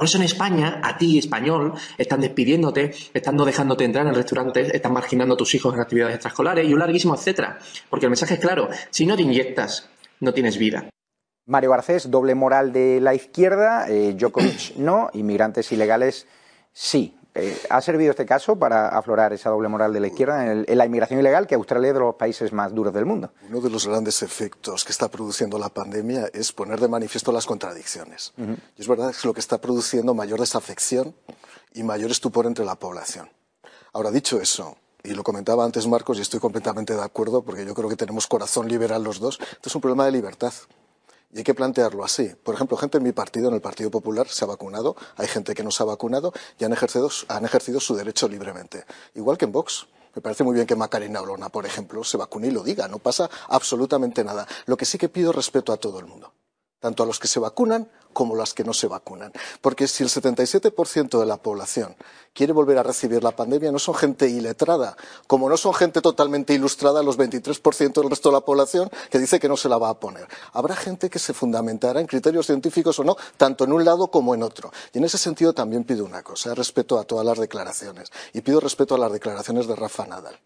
[0.00, 4.72] Por eso en España, a ti, español, están despidiéndote, están no dejándote entrar en restaurantes,
[4.72, 7.58] están marginando a tus hijos en actividades extraescolares y un larguísimo etcétera.
[7.90, 9.90] Porque el mensaje es claro, si no te inyectas,
[10.20, 10.88] no tienes vida.
[11.44, 16.26] Mario Garcés, doble moral de la izquierda, eh, Djokovic no, inmigrantes ilegales
[16.72, 17.14] sí.
[17.34, 20.86] Eh, ¿Ha servido este caso para aflorar esa doble moral de la izquierda en, la
[20.86, 23.32] inmigración ilegal, que Australia es de los países más duros del mundo?
[23.48, 27.46] Uno de los grandes efectos que está produciendo la pandemia es poner de manifiesto las
[27.46, 28.32] contradicciones.
[28.76, 31.14] Y es verdad que es lo que está produciendo mayor desafección
[31.72, 33.30] y mayor estupor entre la población.
[33.92, 37.74] Ahora, dicho eso, y lo comentaba antes Marcos y estoy completamente de acuerdo porque yo
[37.74, 40.52] creo que tenemos corazón liberal los dos, esto es un problema de libertad.
[41.32, 42.32] Y hay que plantearlo así.
[42.42, 45.54] Por ejemplo, gente en mi partido, en el Partido Popular, se ha vacunado, hay gente
[45.54, 48.84] que no se ha vacunado y han ejercido, han ejercido su derecho libremente.
[49.14, 49.86] Igual que en Vox.
[50.12, 52.88] Me parece muy bien que Macarena Olona, por ejemplo, se vacune y lo diga.
[52.88, 54.46] No pasa absolutamente nada.
[54.66, 56.32] Lo que sí que pido respeto a todo el mundo
[56.80, 59.32] tanto a los que se vacunan como a los que no se vacunan.
[59.60, 61.94] Porque si el 77% de la población
[62.32, 66.54] quiere volver a recibir la pandemia, no son gente iletrada, como no son gente totalmente
[66.54, 69.90] ilustrada los 23% del resto de la población que dice que no se la va
[69.90, 70.26] a poner.
[70.52, 74.34] Habrá gente que se fundamentará en criterios científicos o no, tanto en un lado como
[74.34, 74.72] en otro.
[74.92, 78.10] Y en ese sentido también pido una cosa, respeto a todas las declaraciones.
[78.32, 80.38] Y pido respeto a las declaraciones de Rafa Nadal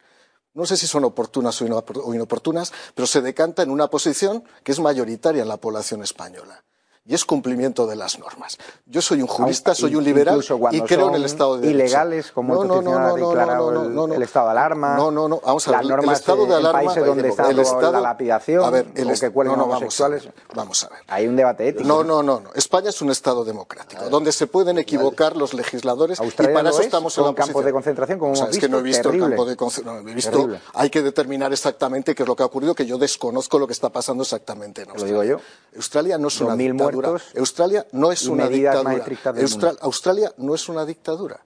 [0.55, 4.81] no sé si son oportunas o inoportunas, pero se decanta en una posición que es
[4.81, 6.65] mayoritaria en la población española.
[7.07, 8.57] Y es cumplimiento de las normas.
[8.87, 10.43] Yo soy un jurista, soy un liberal
[10.73, 11.85] y creo en el Estado de Derecho.
[11.85, 14.97] Ilegales, como no, no, no, no, declarado no, no, no, el, estado de alarma.
[14.97, 15.41] No, no, no.
[15.45, 16.01] Vamos a ver.
[16.03, 16.81] El estado de alarma.
[16.81, 18.65] países donde está el estado, la lapidación.
[18.65, 20.35] A ver, el que no, no, vamos a ver.
[20.55, 20.99] Vamos a ver.
[21.09, 21.87] Hay un debate ético.
[21.87, 22.51] No, no, no, no.
[22.55, 27.17] España es un Estado democrático, donde se pueden equivocar los legisladores y para eso estamos
[27.19, 28.57] en la campos de concentración, como hemos visto.
[28.57, 30.09] Es que no he visto el campo de concentración.
[30.09, 30.49] He visto.
[30.73, 33.75] Hay que determinar exactamente qué es lo que ha ocurrido, que yo desconozco lo que
[33.75, 35.17] está pasando exactamente en Australia.
[35.17, 35.45] Lo digo yo.
[35.77, 36.57] Australia no es una
[36.95, 37.23] dictadura.
[37.37, 39.05] Australia no es una dictadura.
[39.81, 41.41] Australia no es una dictadura.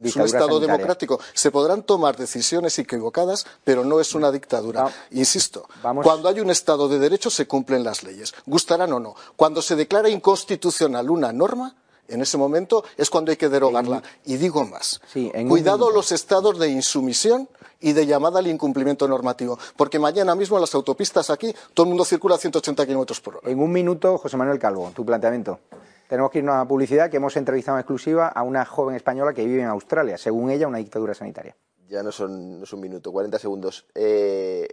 [0.00, 1.20] Es un Estado democrático.
[1.32, 4.92] Se podrán tomar decisiones equivocadas, pero no es una dictadura.
[5.10, 5.68] Insisto,
[6.02, 9.14] cuando hay un Estado de Derecho se cumplen las leyes, gustarán o no.
[9.36, 11.76] Cuando se declara inconstitucional una norma,
[12.12, 14.02] en ese momento es cuando hay que derogarla.
[14.24, 15.00] y digo más,
[15.48, 17.48] cuidado los estados de insumisión
[17.80, 21.88] y de llamada al incumplimiento normativo, porque mañana mismo en las autopistas aquí todo el
[21.88, 23.50] mundo circula a 180 kilómetros por hora.
[23.50, 25.60] En un minuto, José Manuel Calvo, tu planteamiento.
[26.08, 29.44] Tenemos que irnos a publicidad que hemos entrevistado en exclusiva a una joven española que
[29.46, 31.56] vive en Australia, según ella, una dictadura sanitaria.
[31.88, 33.86] Ya no son, no es un minuto, 40 segundos.
[33.94, 34.68] Eh,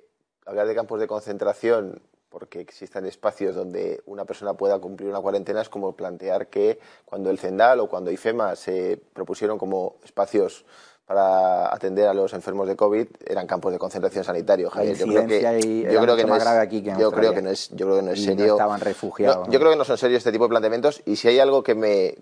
[0.45, 5.61] hablar de campos de concentración porque existan espacios donde una persona pueda cumplir una cuarentena
[5.61, 10.65] es como plantear que cuando el CENDAL o cuando IFEMA se propusieron como espacios
[11.05, 14.69] para atender a los enfermos de COVID eran campos de concentración sanitario.
[14.69, 14.95] Javier.
[14.95, 17.69] Yo creo que, yo creo que no es, aquí que yo creo que no es,
[17.69, 18.53] yo creo que no es serio.
[18.53, 19.47] estaban refugiados.
[19.49, 21.73] yo creo que no son serios este tipo de planteamientos y si hay algo que
[21.73, 22.15] me,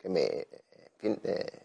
[0.00, 0.46] que me
[1.02, 1.60] eh,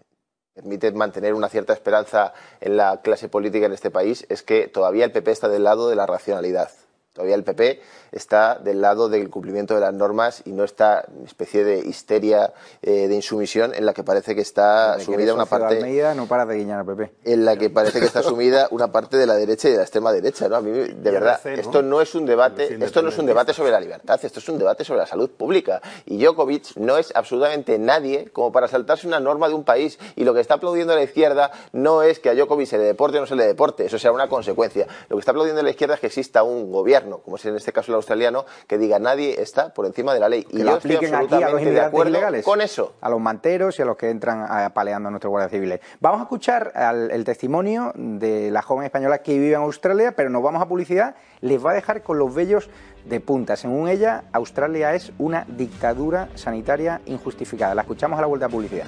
[0.55, 5.05] permite mantener una cierta esperanza en la clase política en este país es que todavía
[5.05, 6.71] el PP está del lado de la racionalidad.
[7.15, 7.79] Todavía el PP
[8.11, 12.51] está del lado del cumplimiento de las normas y no está en especie de histeria
[12.81, 15.79] eh, de insumisión en la que parece que está sumida una parte
[16.13, 17.13] no para de guiñar al PP.
[17.23, 19.83] en la que parece que está sumida una parte de la derecha y de la
[19.83, 20.57] extrema derecha, ¿no?
[20.57, 23.71] A mí de verdad esto no es un debate, esto no es un debate sobre
[23.71, 27.79] la libertad, esto es un debate sobre la salud pública y Djokovic no es absolutamente
[27.79, 31.03] nadie como para saltarse una norma de un país y lo que está aplaudiendo la
[31.03, 33.97] izquierda no es que a Djokovic se le deporte o no se le deporte, eso
[33.97, 34.85] será una consecuencia.
[35.07, 37.71] Lo que está aplaudiendo la izquierda es que exista un gobierno como es en este
[37.71, 40.45] caso el australiano, que diga nadie está por encima de la ley.
[40.51, 42.93] y yo estoy absolutamente de acuerdo ilegales, con eso.
[43.01, 45.79] A los manteros y a los que entran apaleando a nuestros guardias civiles.
[45.99, 46.71] Vamos a escuchar
[47.11, 51.15] el testimonio de la joven española que vive en Australia, pero nos vamos a publicidad.
[51.41, 52.69] Les va a dejar con los vellos
[53.05, 53.55] de punta.
[53.55, 57.75] Según ella, Australia es una dictadura sanitaria injustificada.
[57.75, 58.85] La escuchamos a la vuelta a publicidad.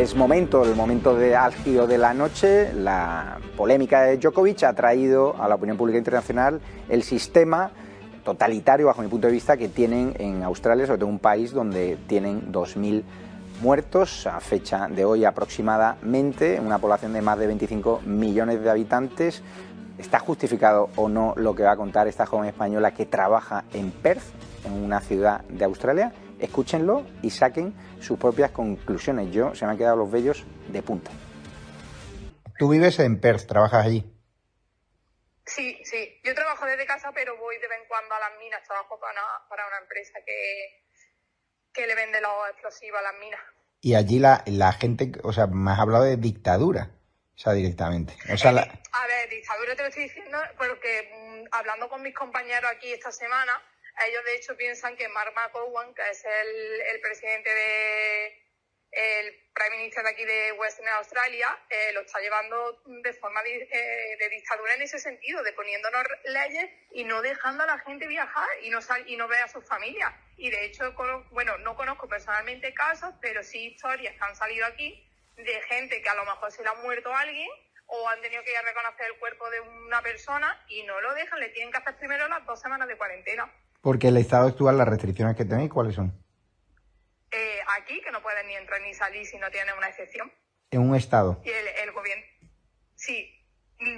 [0.00, 2.72] Es momento, el momento de álgido de la noche.
[2.72, 7.70] La polémica de Djokovic ha traído a la opinión pública internacional el sistema
[8.24, 11.98] totalitario, bajo mi punto de vista, que tienen en Australia, sobre todo un país donde
[12.06, 13.02] tienen 2.000
[13.60, 19.42] muertos a fecha de hoy aproximadamente, una población de más de 25 millones de habitantes.
[19.98, 23.90] ¿Está justificado o no lo que va a contar esta joven española que trabaja en
[23.90, 24.24] Perth,
[24.64, 26.14] en una ciudad de Australia?
[26.40, 29.32] Escúchenlo y saquen sus propias conclusiones.
[29.32, 31.10] Yo se me han quedado los vellos de punta.
[32.58, 34.04] Tú vives en Perth, trabajas allí.
[35.46, 36.20] Sí, sí.
[36.22, 38.62] Yo trabajo desde casa, pero voy de vez en cuando a las minas.
[38.64, 40.84] Trabajo para una, para una empresa que,
[41.72, 43.40] que le vende los explosivos a las minas.
[43.80, 46.90] Y allí la, la gente, o sea, me has hablado de dictadura,
[47.34, 48.14] o sea, directamente.
[48.32, 52.14] O sea, eh, A ver, dictadura te lo estoy diciendo porque mm, hablando con mis
[52.14, 53.52] compañeros aquí esta semana,
[54.06, 58.46] ellos de hecho piensan que Mark McGowan, que es el, presidente de
[58.92, 64.16] el Prime Minister de aquí de Western Australia, eh, lo está llevando de forma eh,
[64.18, 68.48] de, dictadura en ese sentido, de poniéndonos leyes y no dejando a la gente viajar
[68.62, 70.12] y no, y no ver a sus familias.
[70.36, 70.92] Y de hecho,
[71.30, 76.08] bueno, no conozco personalmente casos, pero sí historias que han salido aquí de gente que
[76.08, 77.48] a lo mejor se le ha muerto a alguien
[77.86, 81.12] o han tenido que ir a reconocer el cuerpo de una persona y no lo
[81.14, 83.52] dejan, le tienen que hacer primero las dos semanas de cuarentena.
[83.80, 86.12] Porque el estado actual, las restricciones que tenéis, ¿cuáles son?
[87.30, 90.30] Eh, aquí, que no pueden ni entrar ni salir si no tienen una excepción.
[90.70, 91.40] ¿En un estado?
[91.44, 92.24] Y el, gobierno.
[92.94, 93.34] Sí.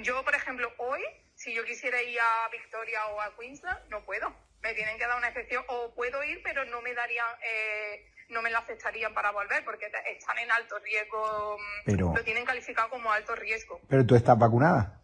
[0.01, 1.01] Yo, por ejemplo, hoy,
[1.35, 4.33] si yo quisiera ir a Victoria o a Queensland, no puedo.
[4.61, 5.63] Me tienen que dar una excepción.
[5.67, 9.91] O puedo ir, pero no me darían, eh, no me la aceptarían para volver, porque
[10.17, 11.57] están en alto riesgo.
[11.57, 12.13] Mm, pero...
[12.15, 13.81] Lo tienen calificado como alto riesgo.
[13.89, 15.02] ¿Pero tú estás vacunada?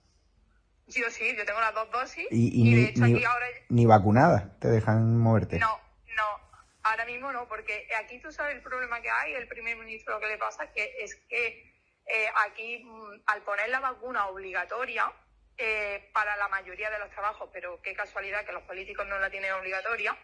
[0.90, 3.48] Sí o sí, yo tengo las dos dosis y, de hecho aquí ahora...
[3.70, 5.60] Ni vacunada te dejan moverte.
[5.60, 5.80] No,
[6.16, 6.50] no,
[6.84, 10.20] ahora mismo no, porque aquí tú sabes el problema que hay, el primer ministro lo
[10.20, 11.70] que le pasa que es que
[12.10, 15.14] eh, aquí mm, al poner la vacuna obligatoria
[15.58, 19.30] eh, para la mayoría de los trabajos, pero qué casualidad que los políticos no la
[19.30, 20.18] tienen obligatoria,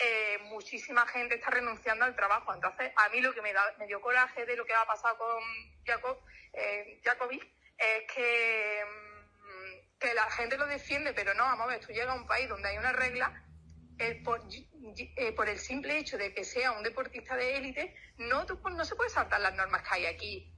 [0.00, 2.52] eh, muchísima gente está renunciando al trabajo.
[2.52, 5.16] Entonces, a mí lo que me, da, me dio coraje de lo que ha pasado
[5.16, 5.42] con
[5.86, 6.18] Jacob,
[7.04, 7.40] Jacobi
[7.78, 9.09] es que, mm,
[10.00, 12.48] que la gente lo defiende, pero no, vamos a ver, tú llegas a un país
[12.48, 13.44] donde hay una regla,
[13.98, 14.40] eh, por,
[14.96, 18.96] eh, por, el simple hecho de que sea un deportista de élite, no, no se
[18.96, 20.56] puede saltar las normas que hay aquí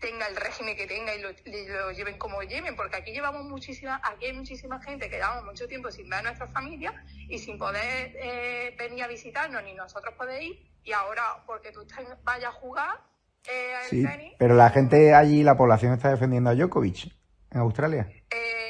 [0.00, 4.26] tenga el régimen que tenga y lo, lleven como lleven, porque aquí llevamos muchísima, aquí
[4.26, 8.12] hay muchísima gente que llevamos mucho tiempo sin ver a nuestra familia y sin poder
[8.16, 11.86] eh, venir a visitarnos ni nosotros poder ir y ahora porque tú
[12.22, 13.00] vayas a jugar
[13.46, 14.06] eh, sí,
[14.38, 17.12] pero la gente allí, la población está defendiendo a Djokovic
[17.50, 18.08] en Australia.
[18.30, 18.63] Eh,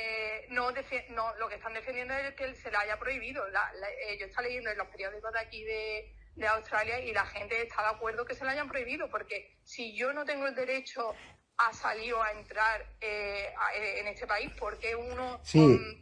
[0.55, 3.46] no, no, lo que están defendiendo es que se le haya prohibido.
[3.48, 3.61] La,
[4.09, 7.61] eh, yo estaba leyendo en los periódicos de aquí de, de Australia y la gente
[7.62, 11.14] está de acuerdo que se lo hayan prohibido, porque si yo no tengo el derecho
[11.57, 13.46] a salir o a entrar eh,
[13.78, 15.40] eh, en este país, ¿por qué uno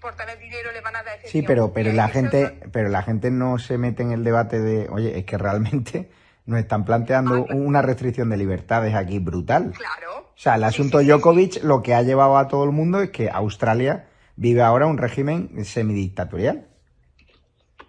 [0.00, 3.30] por tener dinero le van a dar Sí, pero, pero la gente, pero la gente
[3.30, 6.11] no se mete en el debate de, oye, es que realmente
[6.46, 9.72] nos están planteando una restricción de libertades aquí brutal.
[9.76, 10.32] Claro.
[10.34, 13.28] O sea, el asunto Djokovic lo que ha llevado a todo el mundo es que
[13.30, 16.68] Australia vive ahora un régimen semidictatorial.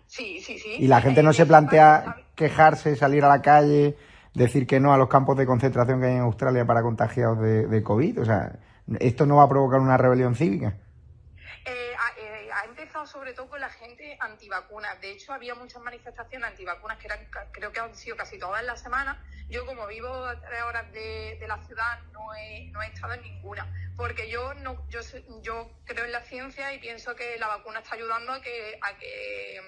[0.07, 0.75] Sí, sí, sí.
[0.79, 3.95] Y la gente no se plantea quejarse, salir a la calle,
[4.33, 7.83] decir que no a los campos de concentración que hay en Australia para contagiados de,
[7.83, 8.21] COVID?
[8.21, 8.59] O sea,
[8.99, 10.77] ¿esto no va a provocar una rebelión cívica?
[11.65, 11.82] Eh, eh,
[13.05, 14.99] sobre todo con la gente antivacunas.
[15.01, 18.67] De hecho, había muchas manifestaciones antivacunas que eran, creo que han sido casi todas en
[18.67, 19.23] la semana.
[19.49, 23.21] Yo, como vivo a tres horas de, la ciudad, no he, no he estado en
[23.21, 23.67] ninguna.
[23.95, 25.01] Porque yo no, yo,
[25.41, 28.97] yo creo en la ciencia y pienso que la vacuna está ayudando a que, a
[28.97, 29.61] que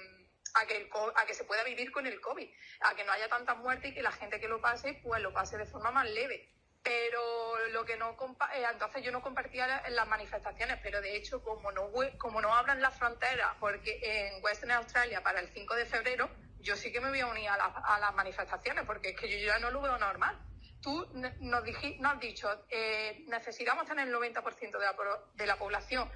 [0.55, 2.49] a que, a que se pueda vivir con el COVID,
[2.81, 5.33] a que no haya tantas muertes y que la gente que lo pase, pues lo
[5.33, 6.54] pase de forma más leve.
[6.86, 8.11] Pero lo que no
[8.53, 12.79] eh, entonces yo no compartía las manifestaciones, pero de hecho como no como no abran
[12.79, 16.29] las fronteras, porque en Western Australia para el 5 de febrero,
[16.59, 19.59] yo sí que me voy a unir a, las manifestaciones, porque es que yo ya
[19.59, 20.39] no lo veo normal.
[20.81, 24.95] Tú nos, has dicho, eh, necesitamos tener el 90% de la,
[25.33, 26.09] de la población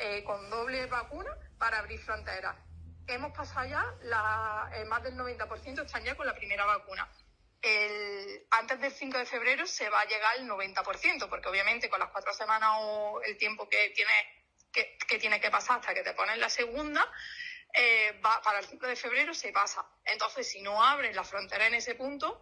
[0.00, 2.56] eh, con doble vacuna para abrir fronteras
[3.08, 7.08] hemos pasado ya, la, eh, más del 90% están ya con la primera vacuna.
[7.60, 11.98] El, antes del 5 de febrero se va a llegar al 90%, porque obviamente con
[11.98, 14.12] las cuatro semanas o el tiempo que tiene
[14.72, 17.04] que, tiene que pasar hasta que te ponen la segunda,
[17.72, 19.84] eh, va, para el 5 de febrero se pasa.
[20.04, 22.40] Entonces, si no abren la frontera en ese punto,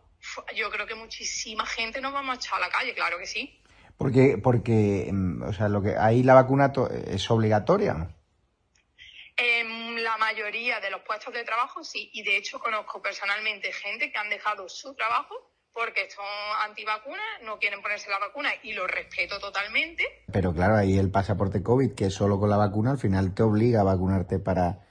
[0.55, 3.63] yo creo que muchísima gente nos vamos a echar a la calle, claro que sí.
[3.97, 6.73] Porque, porque mm, o sea, lo que ahí la vacuna
[7.07, 8.09] es obligatoria.
[9.37, 14.11] En la mayoría de los puestos de trabajo sí, y de hecho conozco personalmente gente
[14.11, 15.35] que han dejado su trabajo
[15.75, 16.25] porque son
[16.65, 20.05] antivacunas, no quieren ponerse la vacuna y lo respeto totalmente.
[20.33, 23.83] Pero claro, ahí el pasaporte COVID, que solo con la vacuna al final te obliga
[23.83, 24.86] a vacunarte para...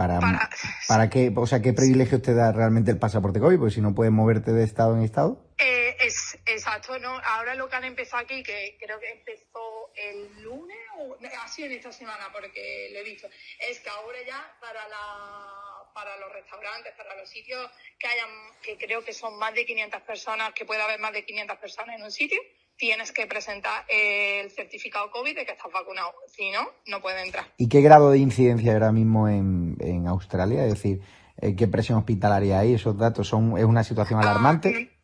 [0.00, 0.48] ¿Para,
[0.88, 1.30] para, qué?
[1.36, 3.58] O sea, ¿qué privilegio te da realmente el pasaporte COVID?
[3.58, 5.44] Porque si no puedes moverte de estado en estado.
[5.58, 7.20] Eh, es, exacto, ¿no?
[7.22, 11.72] Ahora lo que han empezado aquí, que creo que empezó el lunes, o así en
[11.72, 13.28] esta semana, porque lo he visto,
[13.68, 18.30] es que ahora ya para la, para los restaurantes, para los sitios que hayan,
[18.62, 21.96] que creo que son más de 500 personas, que puede haber más de 500 personas
[21.96, 22.40] en un sitio,
[22.80, 26.14] tienes que presentar el certificado COVID de que estás vacunado.
[26.26, 27.44] Si no, no puedes entrar.
[27.58, 30.64] ¿Y qué grado de incidencia ahora mismo en, en Australia?
[30.64, 31.02] Es decir,
[31.42, 32.72] eh, ¿qué presión hospitalaria hay?
[32.72, 34.98] ¿Esos datos son, es una situación ah, alarmante?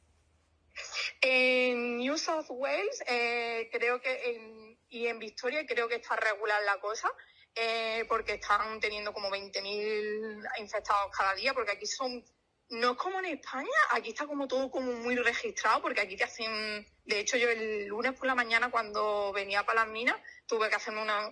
[1.21, 6.81] En New South Wales, eh, creo que y en Victoria creo que está regular la
[6.81, 7.11] cosa,
[7.55, 12.25] eh, porque están teniendo como 20.000 infectados cada día, porque aquí son,
[12.71, 16.25] no es como en España, aquí está como todo como muy registrado, porque aquí te
[16.25, 20.69] hacen, de hecho yo el lunes por la mañana cuando venía para las minas, tuve
[20.69, 21.29] que hacerme una,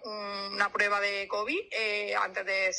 [0.53, 2.70] una prueba de COVID eh, antes de,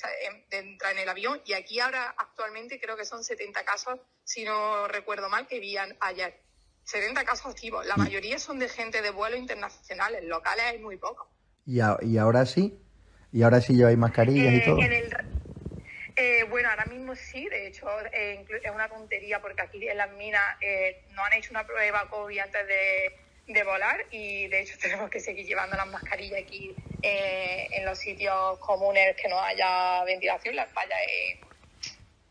[0.49, 4.43] de, entrar en el avión, y aquí ahora actualmente creo que son 70 casos, si
[4.43, 6.41] no recuerdo mal, que vi ayer.
[6.85, 7.85] 70 casos activos.
[7.87, 11.27] La mayoría son de gente de vuelos internacionales, locales hay muy pocos.
[11.65, 12.79] ¿Y, y ahora sí?
[13.31, 14.77] ¿Y ahora sí lleváis mascarillas y eh, todo?
[16.17, 20.11] Eh, bueno, ahora mismo sí, de hecho eh, es una tontería porque aquí en las
[20.11, 20.43] minas
[21.11, 25.45] no han hecho una prueba COVID antes de, volar y de hecho tenemos que seguir
[25.45, 30.97] llevando las mascarillas aquí en los sitios comunes que no haya ventilación, las fallas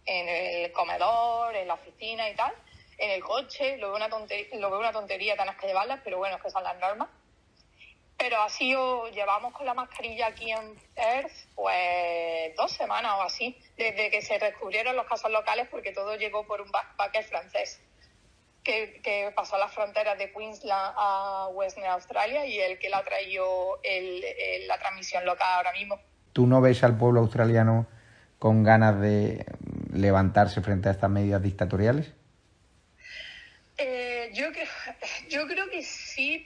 [0.07, 2.55] en el comedor, en la oficina y tal
[2.99, 6.19] en el coche, lo veo una tontería, lo veo una tontería tener que llevarlas, pero
[6.19, 7.09] bueno, es que son las normas.
[8.17, 13.59] Pero así o llevamos con la mascarilla aquí en Earth, pues dos semanas o así,
[13.77, 17.81] desde que se descubrieron los casos locales, porque todo llegó por un backpacker francés
[18.65, 23.05] que, que pasó las fronteras de Queensland a Western Australia y el que la ha
[23.05, 24.25] traído el,
[24.67, 26.01] la transmisión local ahora mismo.
[26.33, 27.87] ¿Tú no ves al pueblo australiano
[28.39, 29.45] con ganas de
[29.93, 32.13] levantarse frente a estas medidas dictatoriales?
[33.87, 34.67] Eh, yo, que,
[35.29, 36.43] yo creo que sí,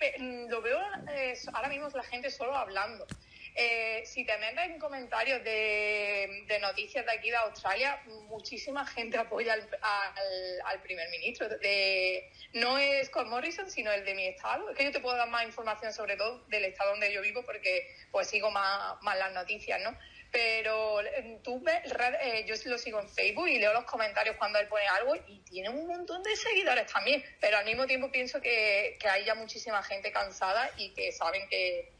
[0.48, 0.80] lo veo
[1.12, 3.06] eh, ahora mismo la gente solo hablando.
[3.54, 9.54] Eh, si te metes en comentarios de, noticias de aquí de Australia, muchísima gente apoya
[9.54, 11.48] al, primer ministro.
[11.48, 14.70] De, no es Scott Morrison, sino el de mi estado.
[14.70, 17.44] Es que yo te puedo dar más información sobre todo del estado donde yo vivo
[17.44, 19.96] porque pues sigo más las noticias, ¿no?
[20.30, 20.98] Pero
[21.42, 21.80] tú ves,
[22.22, 25.38] eh, yo lo sigo en Facebook y leo los comentarios cuando él pone algo y
[25.40, 27.24] tiene un montón de seguidores también.
[27.40, 31.48] Pero al mismo tiempo pienso que, que hay ya muchísima gente cansada y que saben
[31.48, 31.90] que,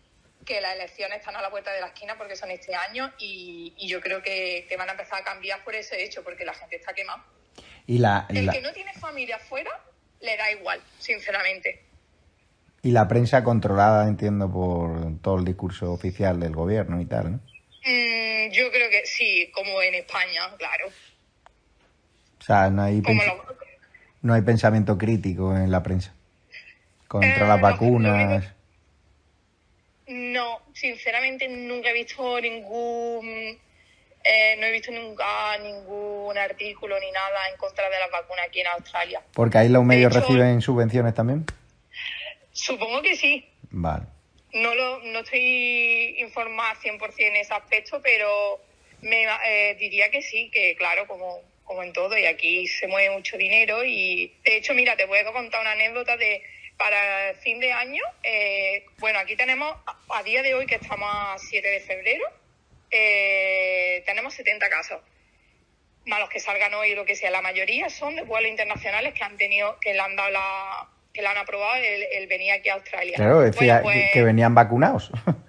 [0.48, 3.74] que las elecciones están a la puerta de la esquina porque son este año y,
[3.86, 6.94] yo creo que, van a empezar a cambiar por ese hecho, porque la gente está
[6.94, 7.24] quemada.
[7.86, 9.70] Y la, el que no tiene familia afuera
[10.20, 11.84] le da igual, sinceramente.
[12.82, 17.40] Y la prensa controlada, entiendo, por todo el discurso oficial del gobierno y tal, ¿no?
[17.88, 20.88] Mm, yo creo que sí, como en España, claro.
[22.38, 23.02] O sea, no hay,
[24.20, 26.12] no hay pensamiento crítico en la prensa
[27.06, 28.44] contra las eh, vacunas.
[30.06, 37.48] No, sinceramente nunca he visto ningún, eh, no he visto nunca ningún artículo ni nada
[37.50, 39.22] en contra de las vacunas aquí en Australia.
[39.32, 41.46] Porque ahí los medios reciben subvenciones también.
[42.52, 43.48] Supongo que sí.
[43.70, 44.17] Vale.
[44.52, 48.60] No lo, no estoy informada 100% en ese aspecto, pero
[49.02, 53.14] me eh, diría que sí, que claro, como, como en todo, y aquí se mueve
[53.14, 53.84] mucho dinero.
[53.84, 56.42] Y de hecho, mira, te a contar una anécdota de
[56.78, 59.76] para el fin de año, eh, bueno, aquí tenemos,
[60.10, 62.24] a día de hoy que estamos a 7 de febrero,
[62.90, 65.00] eh, tenemos 70 casos.
[66.06, 69.24] Más los que salgan hoy, lo que sea, la mayoría son de vuelos internacionales que
[69.24, 70.88] han tenido, que le han dado la,
[71.18, 73.16] que le han aprobado el, venir aquí a Australia.
[73.16, 75.10] Claro, decía que pues venían vacunados.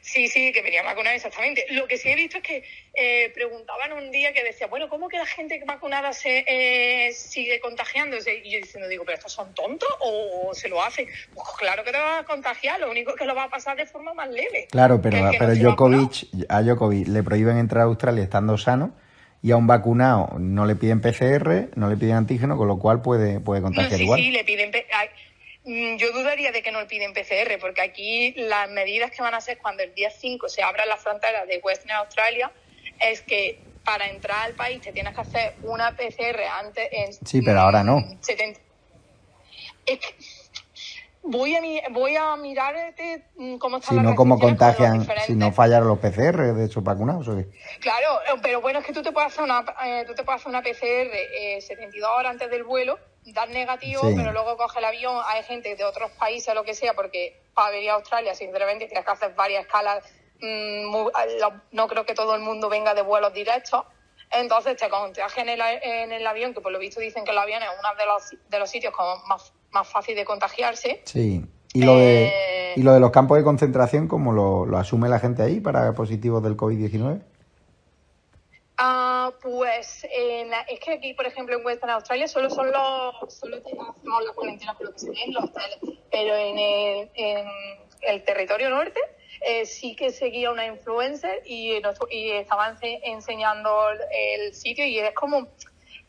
[0.00, 1.66] Sí, sí, que venía vacunada exactamente.
[1.70, 2.64] Lo que sí he visto es que
[2.94, 7.60] eh, preguntaban un día que decía, bueno, ¿cómo que la gente vacunada se eh, sigue
[7.60, 8.40] contagiándose?
[8.42, 11.08] Y yo diciendo, digo, ¿pero estos son tontos o se lo hacen?
[11.34, 13.84] Pues claro que te va a contagiar, lo único que lo va a pasar de
[13.84, 14.68] forma más leve.
[14.70, 18.94] Claro, pero, pero Djokovic, a Djokovic le prohíben entrar a Australia estando sano
[19.42, 23.02] y a un vacunado no le piden PCR, no le piden antígeno, con lo cual
[23.02, 24.20] puede, puede contagiar sí, igual.
[24.20, 24.72] Sí, le piden...
[25.64, 29.34] Mm, yo dudaría de que no le piden PCR, porque aquí las medidas que van
[29.34, 32.50] a hacer cuando el día 5 se abra la frontera de Western Australia
[33.00, 37.12] es que para entrar al país te tienes que hacer una PCR antes en...
[37.26, 38.02] Sí, pero ahora no.
[38.20, 38.60] 70.
[41.30, 41.60] Voy a,
[41.90, 42.74] voy a mirar
[43.36, 47.26] mm, cómo está si no, cómo contagian, si no fallaron los PCR de hecho vacunados.
[47.80, 50.50] Claro, pero bueno, es que tú te puedes hacer una, eh, tú te puedes hacer
[50.50, 52.98] una PCR 72 horas antes del vuelo
[53.32, 56.94] dar negativo, pero luego coge el avión, hay gente de otros países, lo que sea,
[56.94, 60.04] porque para venir a Australia, sinceramente, tienes que hacer varias escalas.
[60.40, 61.08] Mm,
[61.72, 63.84] no creo que todo el mundo venga de vuelos directos.
[64.30, 67.38] Entonces te contagias en el, en el avión, que por lo visto dicen que el
[67.38, 71.02] avión es uno de los, de los sitios como más, más fácil de contagiarse.
[71.04, 71.44] Sí.
[71.74, 75.08] ¿Y lo, de, eh, ¿Y lo de los campos de concentración, cómo lo, lo asume
[75.08, 77.20] la gente ahí para positivos del COVID-19?
[78.80, 83.96] Ah, pues es que aquí, por ejemplo, en Western Australia solo son los, solo hacemos
[84.24, 85.78] las cuarentenas por lo que se los hoteles,
[86.12, 87.46] pero en el, en
[88.02, 89.00] el territorio norte
[89.40, 93.70] eh, sí que seguía una influencer y, y estaban enseñando
[94.12, 95.48] el sitio y es como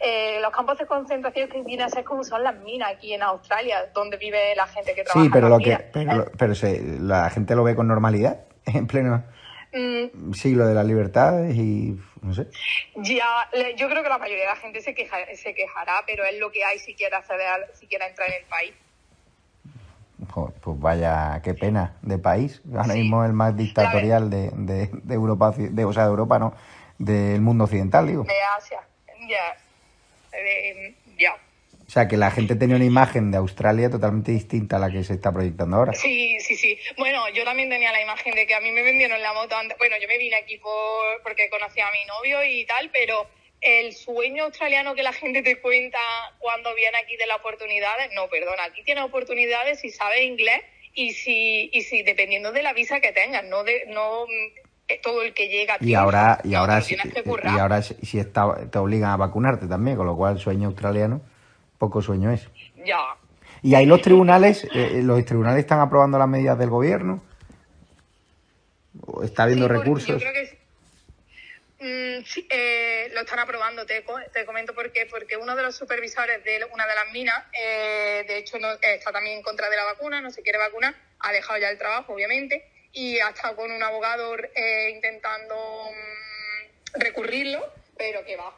[0.02, 3.22] eh, los campos de concentración que vienen a ser como son las minas aquí en
[3.22, 5.26] Australia, donde vive la gente que trabaja.
[5.26, 6.54] Sí, pero, lo que, pero, pero
[7.02, 9.24] la gente lo ve con normalidad en pleno
[9.74, 10.32] mm.
[10.34, 12.48] siglo de las libertades y no sé.
[12.96, 16.40] Ya, yo creo que la mayoría de la gente se, queja, se quejará, pero es
[16.40, 18.74] lo que hay si quiere, acceder, si quiere entrar en el país.
[20.62, 22.62] pues vaya, qué pena de país.
[22.74, 26.54] Ahora mismo el más dictatorial de, de, Europa, de, o sea, de Europa, no,
[26.98, 28.24] del mundo occidental, digo.
[28.24, 28.80] De Asia,
[29.28, 29.58] ya.
[31.18, 31.38] Ya.
[31.90, 35.04] O sea, que la gente tenía una imagen de Australia totalmente distinta a la que
[35.04, 35.94] se está proyectando ahora.
[35.94, 36.78] Sí, sí, sí.
[37.00, 39.76] Bueno, yo también tenía la imagen de que a mí me vendieron la moto antes.
[39.80, 43.28] Bueno, yo me vine aquí por, porque conocía a mi novio y tal, pero
[43.62, 45.98] el sueño australiano que la gente te cuenta
[46.38, 50.62] cuando viene aquí de las oportunidades, no, perdona, aquí tienes oportunidades si sabes inglés
[50.94, 54.28] y si, y si dependiendo de la visa que tengas, no de, no
[54.98, 59.12] todo el que llega y ahora y ahora si, y ahora si está, te obligan
[59.12, 61.22] a vacunarte también con lo cual el sueño australiano
[61.80, 62.48] poco sueño es.
[62.86, 63.16] Ya.
[63.62, 67.24] ¿Y ahí los tribunales, eh, los tribunales están aprobando las medidas del gobierno?
[69.24, 70.08] ¿Está habiendo recursos?
[70.08, 75.08] Yo creo que mm, sí, eh, lo están aprobando, te, te comento por qué.
[75.08, 79.12] Porque uno de los supervisores de una de las minas, eh, de hecho, no, está
[79.12, 82.14] también en contra de la vacuna, no se quiere vacunar, ha dejado ya el trabajo,
[82.14, 84.36] obviamente, y ha estado con un abogado
[84.90, 85.56] intentando
[85.92, 88.54] mm, recurrirlo, pero que va,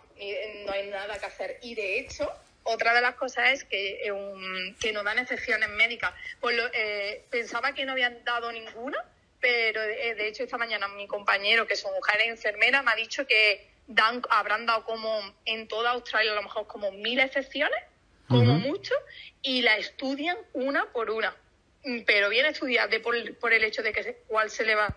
[0.65, 1.57] no hay nada que hacer.
[1.61, 2.32] Y de hecho,
[2.63, 6.13] otra de las cosas es que, eh, que no dan excepciones médicas.
[6.39, 9.03] Pues eh, pensaba que no habían dado ninguna,
[9.39, 12.95] pero eh, de hecho esta mañana mi compañero, que es una mujer enfermera, me ha
[12.95, 17.79] dicho que dan, habrán dado como en toda Australia a lo mejor como mil excepciones,
[18.27, 18.93] como mucho,
[19.41, 21.36] y la estudian una por una.
[21.84, 24.95] Mm, pero bien estudiada por, por el hecho de que cuál se le va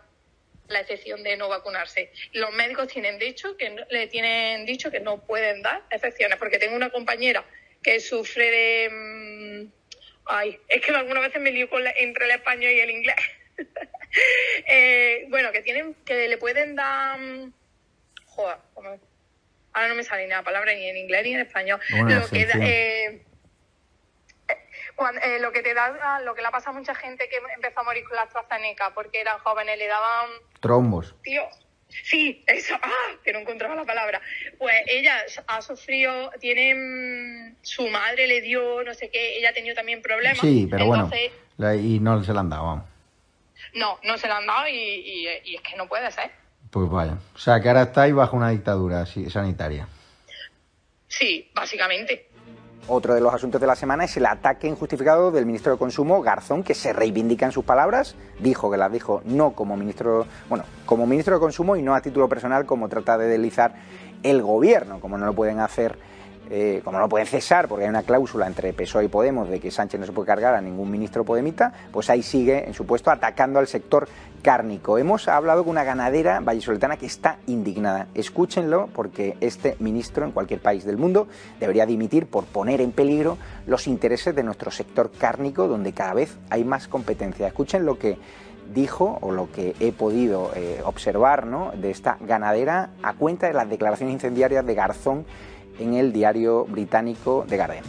[0.69, 2.11] la excepción de no vacunarse.
[2.33, 6.75] Los médicos tienen dicho que le tienen dicho que no pueden dar excepciones, porque tengo
[6.75, 7.45] una compañera
[7.83, 9.73] que sufre de mm,
[10.27, 13.17] ay, es que algunas veces me lío entre el español y el inglés.
[14.69, 17.53] Eh, bueno, que tienen, que le pueden dar mm,
[18.27, 18.59] joder,
[19.73, 21.81] ahora no me sale ni la palabra ni en inglés ni en español.
[21.91, 23.23] lo que eh,
[25.23, 27.81] eh, lo que te da, lo que le ha pasado a mucha gente que empezó
[27.81, 30.31] a morir con la AstraZeneca porque eran jóvenes, le daban...
[30.61, 31.15] Trombos.
[31.23, 31.43] Tío,
[31.89, 33.17] sí, eso, ¡ah!
[33.23, 34.21] que no encontraba la palabra.
[34.59, 39.55] Pues ella ha sufrido, tiene, mm, su madre le dio, no sé qué, ella ha
[39.55, 40.41] tenido también problemas.
[40.41, 41.11] Sí, pero bueno,
[41.75, 42.85] y no se la han dado, vamos.
[43.75, 46.31] No, no se la han dado y, y es que no puede ser.
[46.71, 49.87] Pues vaya, o sea que ahora estáis bajo una dictadura sanitaria.
[51.07, 52.29] Sí, básicamente.
[52.87, 56.21] Otro de los asuntos de la semana es el ataque injustificado del ministro de Consumo,
[56.21, 58.15] Garzón, que se reivindica en sus palabras.
[58.41, 62.03] Dijo que las dijo no como ministro, bueno, como ministro de Consumo y no a
[62.03, 63.75] título personal, como trata de deslizar
[64.23, 65.99] el gobierno, como no lo pueden hacer.
[66.51, 69.71] Eh, como no pueden cesar, porque hay una cláusula entre PSOE y Podemos de que
[69.71, 73.11] Sánchez no se puede cargar a ningún ministro podemita, pues ahí sigue en su puesto
[73.11, 74.09] atacando al sector
[74.43, 74.99] cárnico.
[74.99, 78.09] Hemos hablado con una ganadera vallisoletana que está indignada.
[78.15, 81.29] Escúchenlo porque este ministro en cualquier país del mundo
[81.59, 86.37] debería dimitir por poner en peligro los intereses de nuestro sector cárnico donde cada vez
[86.51, 87.47] hay más competencia.
[87.47, 88.19] Escuchen lo que
[88.73, 91.73] dijo o lo que he podido eh, observar ¿no?
[91.73, 95.25] de esta ganadera a cuenta de las declaraciones incendiarias de Garzón
[95.79, 97.85] en el diario británico The Guardian.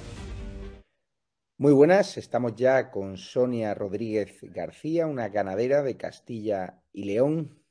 [1.58, 7.64] Muy buenas, estamos ya con Sonia Rodríguez García, una ganadera de Castilla y León,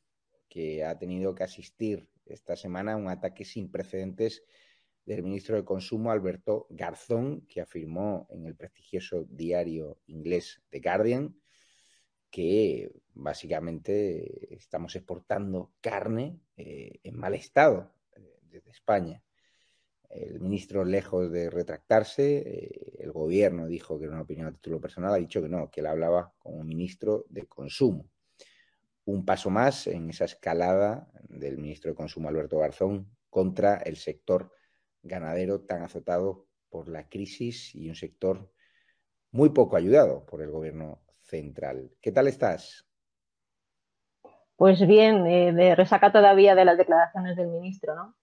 [0.48, 4.42] que ha tenido que asistir esta semana a un ataque sin precedentes
[5.04, 11.36] del ministro de Consumo, Alberto Garzón, que afirmó en el prestigioso diario inglés The Guardian
[12.34, 19.22] que básicamente estamos exportando carne eh, en mal estado eh, desde España.
[20.10, 24.80] El ministro, lejos de retractarse, eh, el gobierno dijo que era una opinión a título
[24.80, 28.06] personal, ha dicho que no, que él hablaba como ministro de Consumo.
[29.06, 34.52] Un paso más en esa escalada del ministro de Consumo, Alberto Garzón, contra el sector
[35.02, 38.50] ganadero tan azotado por la crisis y un sector
[39.30, 41.90] muy poco ayudado por el gobierno central.
[42.00, 42.86] ¿Qué tal estás?
[44.56, 48.16] Pues bien, eh, de resaca todavía de las declaraciones del ministro, ¿no?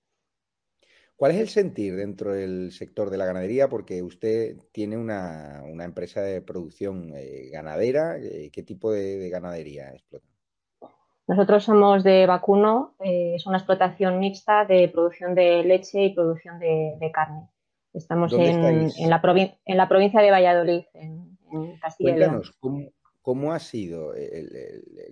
[1.22, 3.70] ¿Cuál es el sentir dentro del sector de la ganadería?
[3.70, 8.18] Porque usted tiene una, empresa de producción eh, ganadera.
[8.18, 10.26] Eh, ¿Qué tipo de, ganadería explota?
[11.28, 16.58] Nosotros somos de vacuno, eh, es una explotación mixta de producción de leche y producción
[16.58, 17.52] de, carne.
[17.94, 18.60] Estamos en,
[19.08, 19.22] la
[19.66, 21.38] en, la provincia de Valladolid, en,
[21.80, 22.42] Castilla y León.
[23.22, 24.14] ¿Cómo ha sido,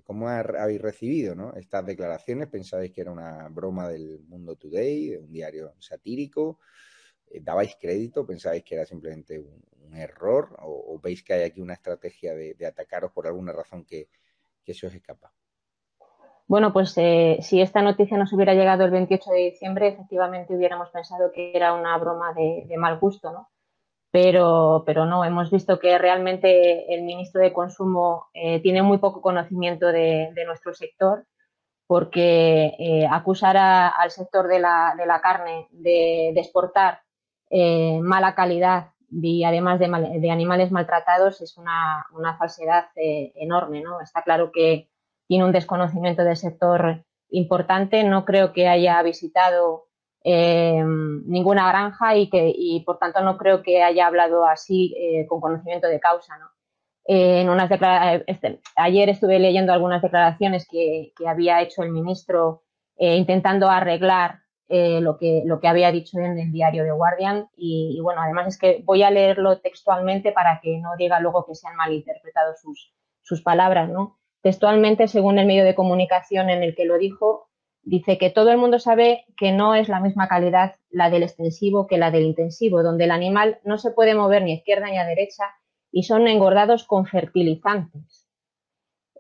[0.03, 2.47] cómo habéis recibido estas declaraciones?
[2.47, 6.59] ¿Pensabais que era una broma del Mundo Today, de un diario satírico?
[7.29, 8.25] Eh, ¿Dabais crédito?
[8.25, 10.55] ¿Pensabais que era simplemente un, error?
[10.61, 14.07] O, veis que hay aquí una estrategia de, atacaros por alguna razón que,
[14.65, 15.31] se os escapa?
[16.47, 20.89] Bueno, pues eh, si esta noticia nos hubiera llegado el 28 de diciembre, efectivamente hubiéramos
[20.89, 23.49] pensado que era una broma de mal gusto, ¿no?
[24.11, 29.21] Pero, pero no, hemos visto que realmente el ministro de Consumo eh, tiene muy poco
[29.21, 31.25] conocimiento de, nuestro sector,
[31.85, 37.01] porque eh, acusar al sector de la, de la carne de, exportar
[37.51, 39.87] eh, mala calidad y además de,
[40.19, 43.81] de animales maltratados es una, una falsedad enorme.
[43.81, 44.01] ¿no?
[44.01, 44.89] Está claro que
[45.27, 48.03] tiene un desconocimiento del sector importante.
[48.03, 49.88] No creo que haya visitado
[50.23, 55.25] eh, ninguna granja y que y por tanto no creo que haya hablado así eh,
[55.27, 56.37] con conocimiento de causa.
[56.37, 56.47] ¿no?
[57.05, 57.71] Eh, en unas
[58.27, 62.63] este, ayer estuve leyendo algunas declaraciones que, había hecho el ministro
[63.01, 68.21] intentando arreglar lo, que, lo que había dicho en el diario de Guardian y, bueno,
[68.21, 71.77] además es que voy a leerlo textualmente para que no diga luego que se han
[71.77, 73.89] malinterpretado sus, sus palabras.
[73.89, 74.19] ¿no?
[74.41, 77.48] Textualmente, según el medio de comunicación en el que lo dijo,
[77.89, 81.87] Dice que todo el mundo sabe que no es la misma calidad la del extensivo
[81.87, 84.99] que la del intensivo, donde el animal no se puede mover ni a izquierda ni
[84.99, 85.45] a derecha
[85.91, 88.27] y son engordados con fertilizantes.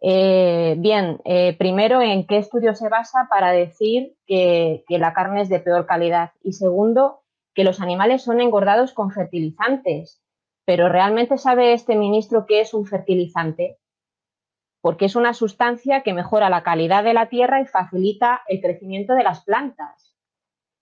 [0.03, 5.49] Eh, bien, eh, primero, ¿en qué estudio se basa para decir que, la carne es
[5.49, 6.33] de peor calidad?
[6.43, 7.23] Y segundo,
[7.55, 10.21] que los animales son engordados con fertilizantes.
[10.65, 13.79] Pero ¿realmente sabe este ministro qué es un fertilizante?
[14.81, 19.13] Porque es una sustancia que mejora la calidad de la tierra y facilita el crecimiento
[19.13, 20.15] de las plantas.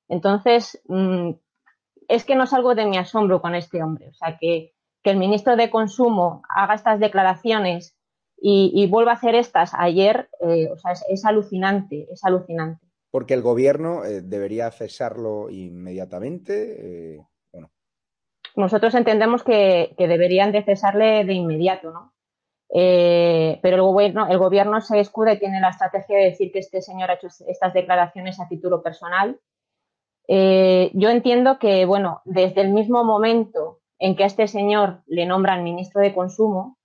[0.08, 1.32] Entonces, mm,
[2.08, 4.10] es que no salgo de mi asombro con este hombre.
[4.10, 4.74] O sea, que,
[5.04, 7.96] el ministro de Consumo haga estas declaraciones
[8.38, 12.86] y, vuelva a hacer estas ayer, eh, o sea, es, alucinante, es alucinante.
[13.10, 17.14] Porque el gobierno eh, debería cesarlo inmediatamente.
[17.14, 17.26] Eh,
[18.58, 22.12] Nosotros entendemos que, deberían de cesarle de inmediato, ¿no?
[22.70, 26.82] Pero el gobierno, el gobierno se escuda y tiene la estrategia de decir que este
[26.82, 29.40] señor ha hecho estas declaraciones a título personal
[30.28, 35.26] eh, yo entiendo que, bueno, desde el mismo momento en que a este señor le
[35.26, 36.78] nombran ministro de Consumo,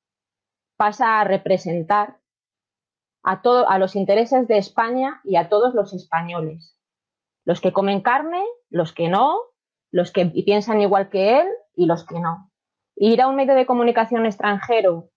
[0.77, 2.19] pasa a representar
[3.25, 6.79] a, todo, a los intereses de España y a todos los españoles.
[7.45, 9.39] Los que comen carne, los que no,
[9.91, 12.51] los que piensan igual que él y los que no.
[12.95, 15.11] Ir a un medio de comunicación extranjero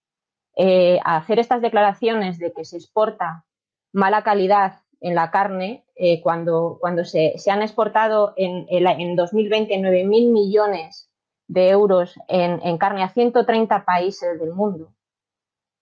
[0.56, 3.46] eh, hacer estas declaraciones de que se exporta
[3.92, 10.32] mala calidad en la carne, eh, cuando, cuando se, han exportado en, en 2020 9.000
[10.32, 11.10] millones
[11.48, 14.94] de euros en, carne a 130 países del mundo.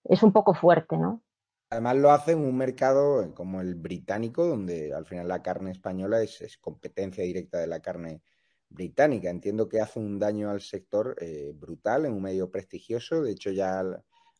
[0.04, 1.22] Es un poco fuerte, ¿no?
[1.70, 6.22] Además lo hace en un mercado como el británico, donde al final la carne española
[6.22, 8.22] es, competencia directa de la carne
[8.68, 9.30] británica.
[9.30, 13.22] Entiendo que hace un daño al sector eh, brutal en un medio prestigioso.
[13.22, 13.82] De hecho, ya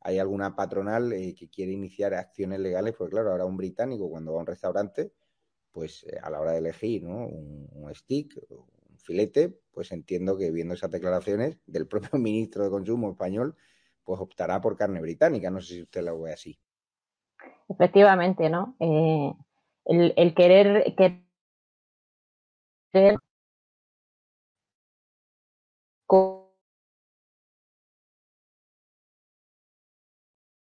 [0.05, 4.33] hay alguna patronal eh, que quiere iniciar acciones legales, porque claro, ahora un británico cuando
[4.33, 5.13] va a un restaurante,
[5.73, 7.27] pues eh, a la hora de elegir ¿no?
[7.27, 13.11] un, stick, un filete, pues entiendo que viendo esas declaraciones del propio ministro de Consumo
[13.11, 13.57] español,
[14.05, 15.51] pues optará por carne británica.
[15.51, 16.59] No sé si usted lo ve así.
[17.71, 18.77] Efectivamente, ¿no?
[18.79, 19.33] Eh,
[19.87, 20.95] el, querer,
[22.93, 23.19] querer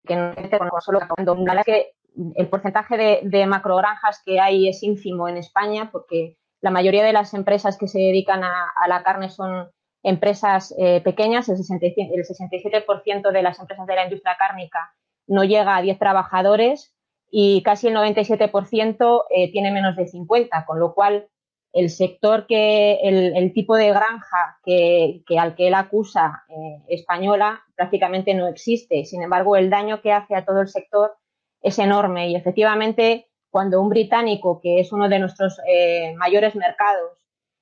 [0.09, 1.93] que no solo cuando que
[2.35, 7.13] el porcentaje de, de macrogranjas que hay es ínfimo en España porque la mayoría de
[7.13, 9.69] las empresas que se dedican a, la carne son
[10.03, 14.93] empresas eh, pequeñas, el, 67% de las empresas de la industria cárnica
[15.27, 16.95] no llega a 10 trabajadores
[17.31, 21.27] y casi el 97% eh, tiene menos de 50, con lo cual
[21.71, 28.33] el sector que, el, tipo de granja que, al que él acusa eh, española prácticamente
[28.33, 29.05] no existe.
[29.05, 31.15] Sin embargo, el daño que hace a todo el sector
[31.61, 37.17] es enorme y efectivamente cuando un británico, que es uno de nuestros eh, mayores mercados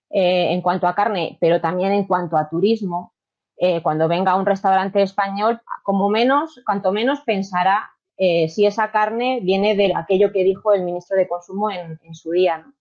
[0.10, 3.14] eh, en cuanto a carne, pero también en cuanto a turismo,
[3.82, 9.76] cuando venga a un restaurante español, como menos, cuanto menos pensará si esa carne viene
[9.76, 12.60] de aquello que dijo el ministro de Consumo en, en su día.
[12.60, 12.77] ¿no?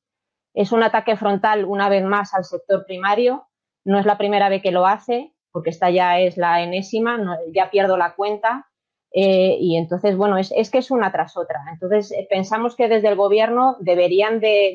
[0.57, 3.47] Es un ataque frontal una vez más al sector primario.
[3.85, 7.19] No es la primera vez que lo hace, porque esta ya es la enésima,
[7.53, 8.67] ya pierdo la cuenta.
[9.13, 11.61] Eh, y entonces, bueno, es, que es una tras otra.
[11.71, 14.75] Entonces, eh, pensamos que desde el gobierno deberían de,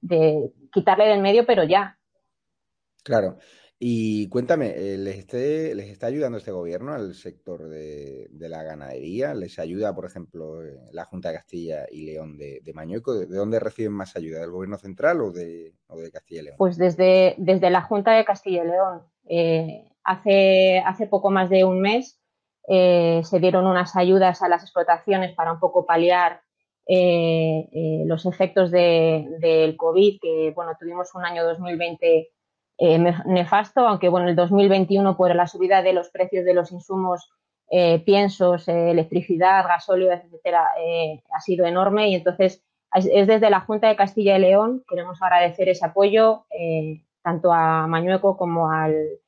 [0.00, 1.96] de quitarle del medio, pero ya.
[3.04, 3.38] Claro.
[3.86, 9.34] Y cuéntame, eh, ¿les, ¿les está ayudando este gobierno al sector de, la ganadería?
[9.34, 13.12] ¿Les ayuda, por ejemplo, eh, la Junta de Castilla y León de, de Mañueco?
[13.12, 14.40] ¿De dónde reciben más ayuda?
[14.40, 15.74] ¿Del gobierno central o de,
[16.10, 16.56] Castilla y León?
[16.56, 19.02] Pues desde, desde la Junta de Castilla y León.
[19.28, 22.18] Eh, hace, hace poco más de un mes
[22.66, 26.40] se dieron unas ayudas a las explotaciones para un poco paliar
[26.86, 32.30] los efectos del COVID, que bueno, tuvimos un año 2020
[32.76, 37.30] eh, nefasto, aunque bueno, el 2021 por la subida de los precios de los insumos,
[37.70, 40.68] eh, piensos, eh, electricidad, gasóleo, etcétera,
[41.32, 42.08] ha sido enorme.
[42.08, 46.46] Y entonces es desde la Junta de Castilla y León queremos agradecer ese apoyo
[47.22, 49.18] tanto a Mañueco como al,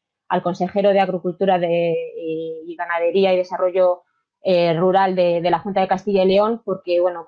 [0.42, 4.02] consejero de Agricultura y, Ganadería y Desarrollo
[4.76, 7.26] Rural de, la Junta de Castilla y León porque bueno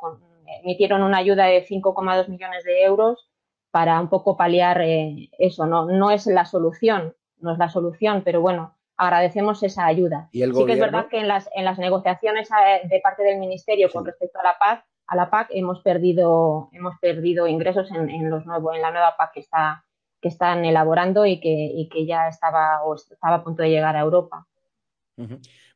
[0.62, 3.28] emitieron una ayuda de 5,2 millones de euros
[3.70, 5.66] para un poco paliar eh, eso.
[5.66, 10.28] No, no es la solución, no es la solución, pero bueno, agradecemos esa ayuda.
[10.32, 13.88] sí que es verdad que en las, en las negociaciones eh, de parte del Ministerio
[13.92, 18.44] con respecto a la PAC, a la PAC hemos perdido, hemos perdido ingresos en, los
[18.44, 19.84] nuevos, en la nueva PAC que está
[20.20, 23.94] que están elaborando y que, y que ya estaba o estaba a punto de llegar
[23.94, 24.48] a Europa.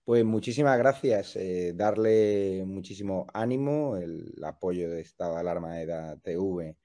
[0.04, 1.36] Pues muchísimas gracias.
[1.36, 6.76] Eh, darle muchísimo ánimo, el apoyo de Estado de Alarma de TV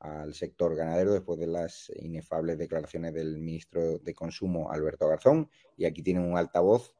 [0.00, 5.48] al sector ganadero después de las inefables declaraciones del ministro de Consumo, Alberto Garzón.
[5.76, 6.94] Y aquí tienen un altavoz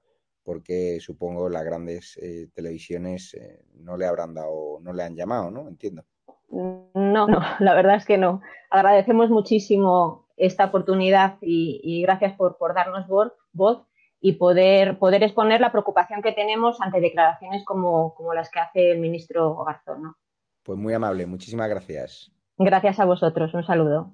[0.47, 5.51] porque supongo las grandes eh, televisiones eh, no le habrán dado, no le han llamado,
[5.51, 5.69] ¿no?
[5.69, 6.05] Entiendo.
[6.49, 7.27] No, no,
[7.59, 8.41] la verdad es que no.
[8.71, 13.07] Agradecemos muchísimo esta oportunidad y, gracias por, darnos
[13.53, 13.83] voz,
[14.21, 18.93] y poder, poder exponer la preocupación que tenemos ante declaraciones como, como las que hace
[18.93, 20.15] el ministro Garzón.
[20.63, 22.36] Pues muy amable, muchísimas gracias.
[22.59, 24.13] Gracias a vosotros, un saludo.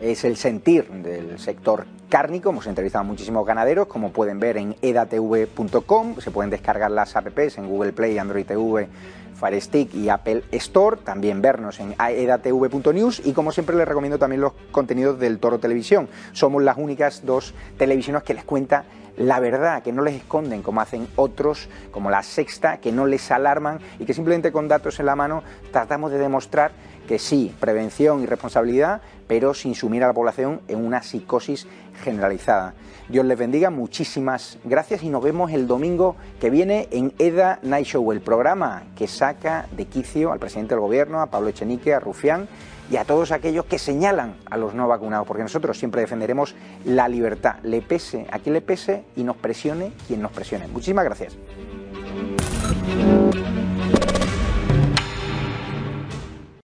[0.00, 2.50] Es el sentir del sector cárnico.
[2.50, 6.16] Hemos entrevistado a muchísimos ganaderos, como pueden ver en edatv.com.
[6.18, 8.88] Se pueden descargar las apps en Google Play, Android TV,
[9.34, 10.96] Fire Stick y Apple Store.
[11.04, 13.26] También vernos en edatv.news.
[13.26, 16.08] Y como siempre, les recomiendo también los contenidos del Toro Televisión.
[16.32, 18.84] Somos las únicas dos televisiones que les cuenta
[19.16, 23.30] la verdad, que no les esconden como hacen otros, como la sexta, que no les
[23.30, 26.72] alarman y que simplemente con datos en la mano tratamos de demostrar
[27.06, 31.66] que sí, prevención y responsabilidad, pero sin sumir a la población en una psicosis
[32.02, 32.74] generalizada.
[33.08, 37.86] Dios les bendiga, muchísimas gracias y nos vemos el domingo que viene en EDA Night
[37.86, 42.00] Show, el programa que saca de quicio al presidente del gobierno, a Pablo Echenique, a
[42.00, 42.48] Rufián
[42.90, 46.54] y a todos aquellos que señalan a los no vacunados, porque nosotros siempre defenderemos
[46.84, 50.66] la libertad, le pese a quien le pese y nos presione quien nos presione.
[50.68, 51.36] Muchísimas gracias.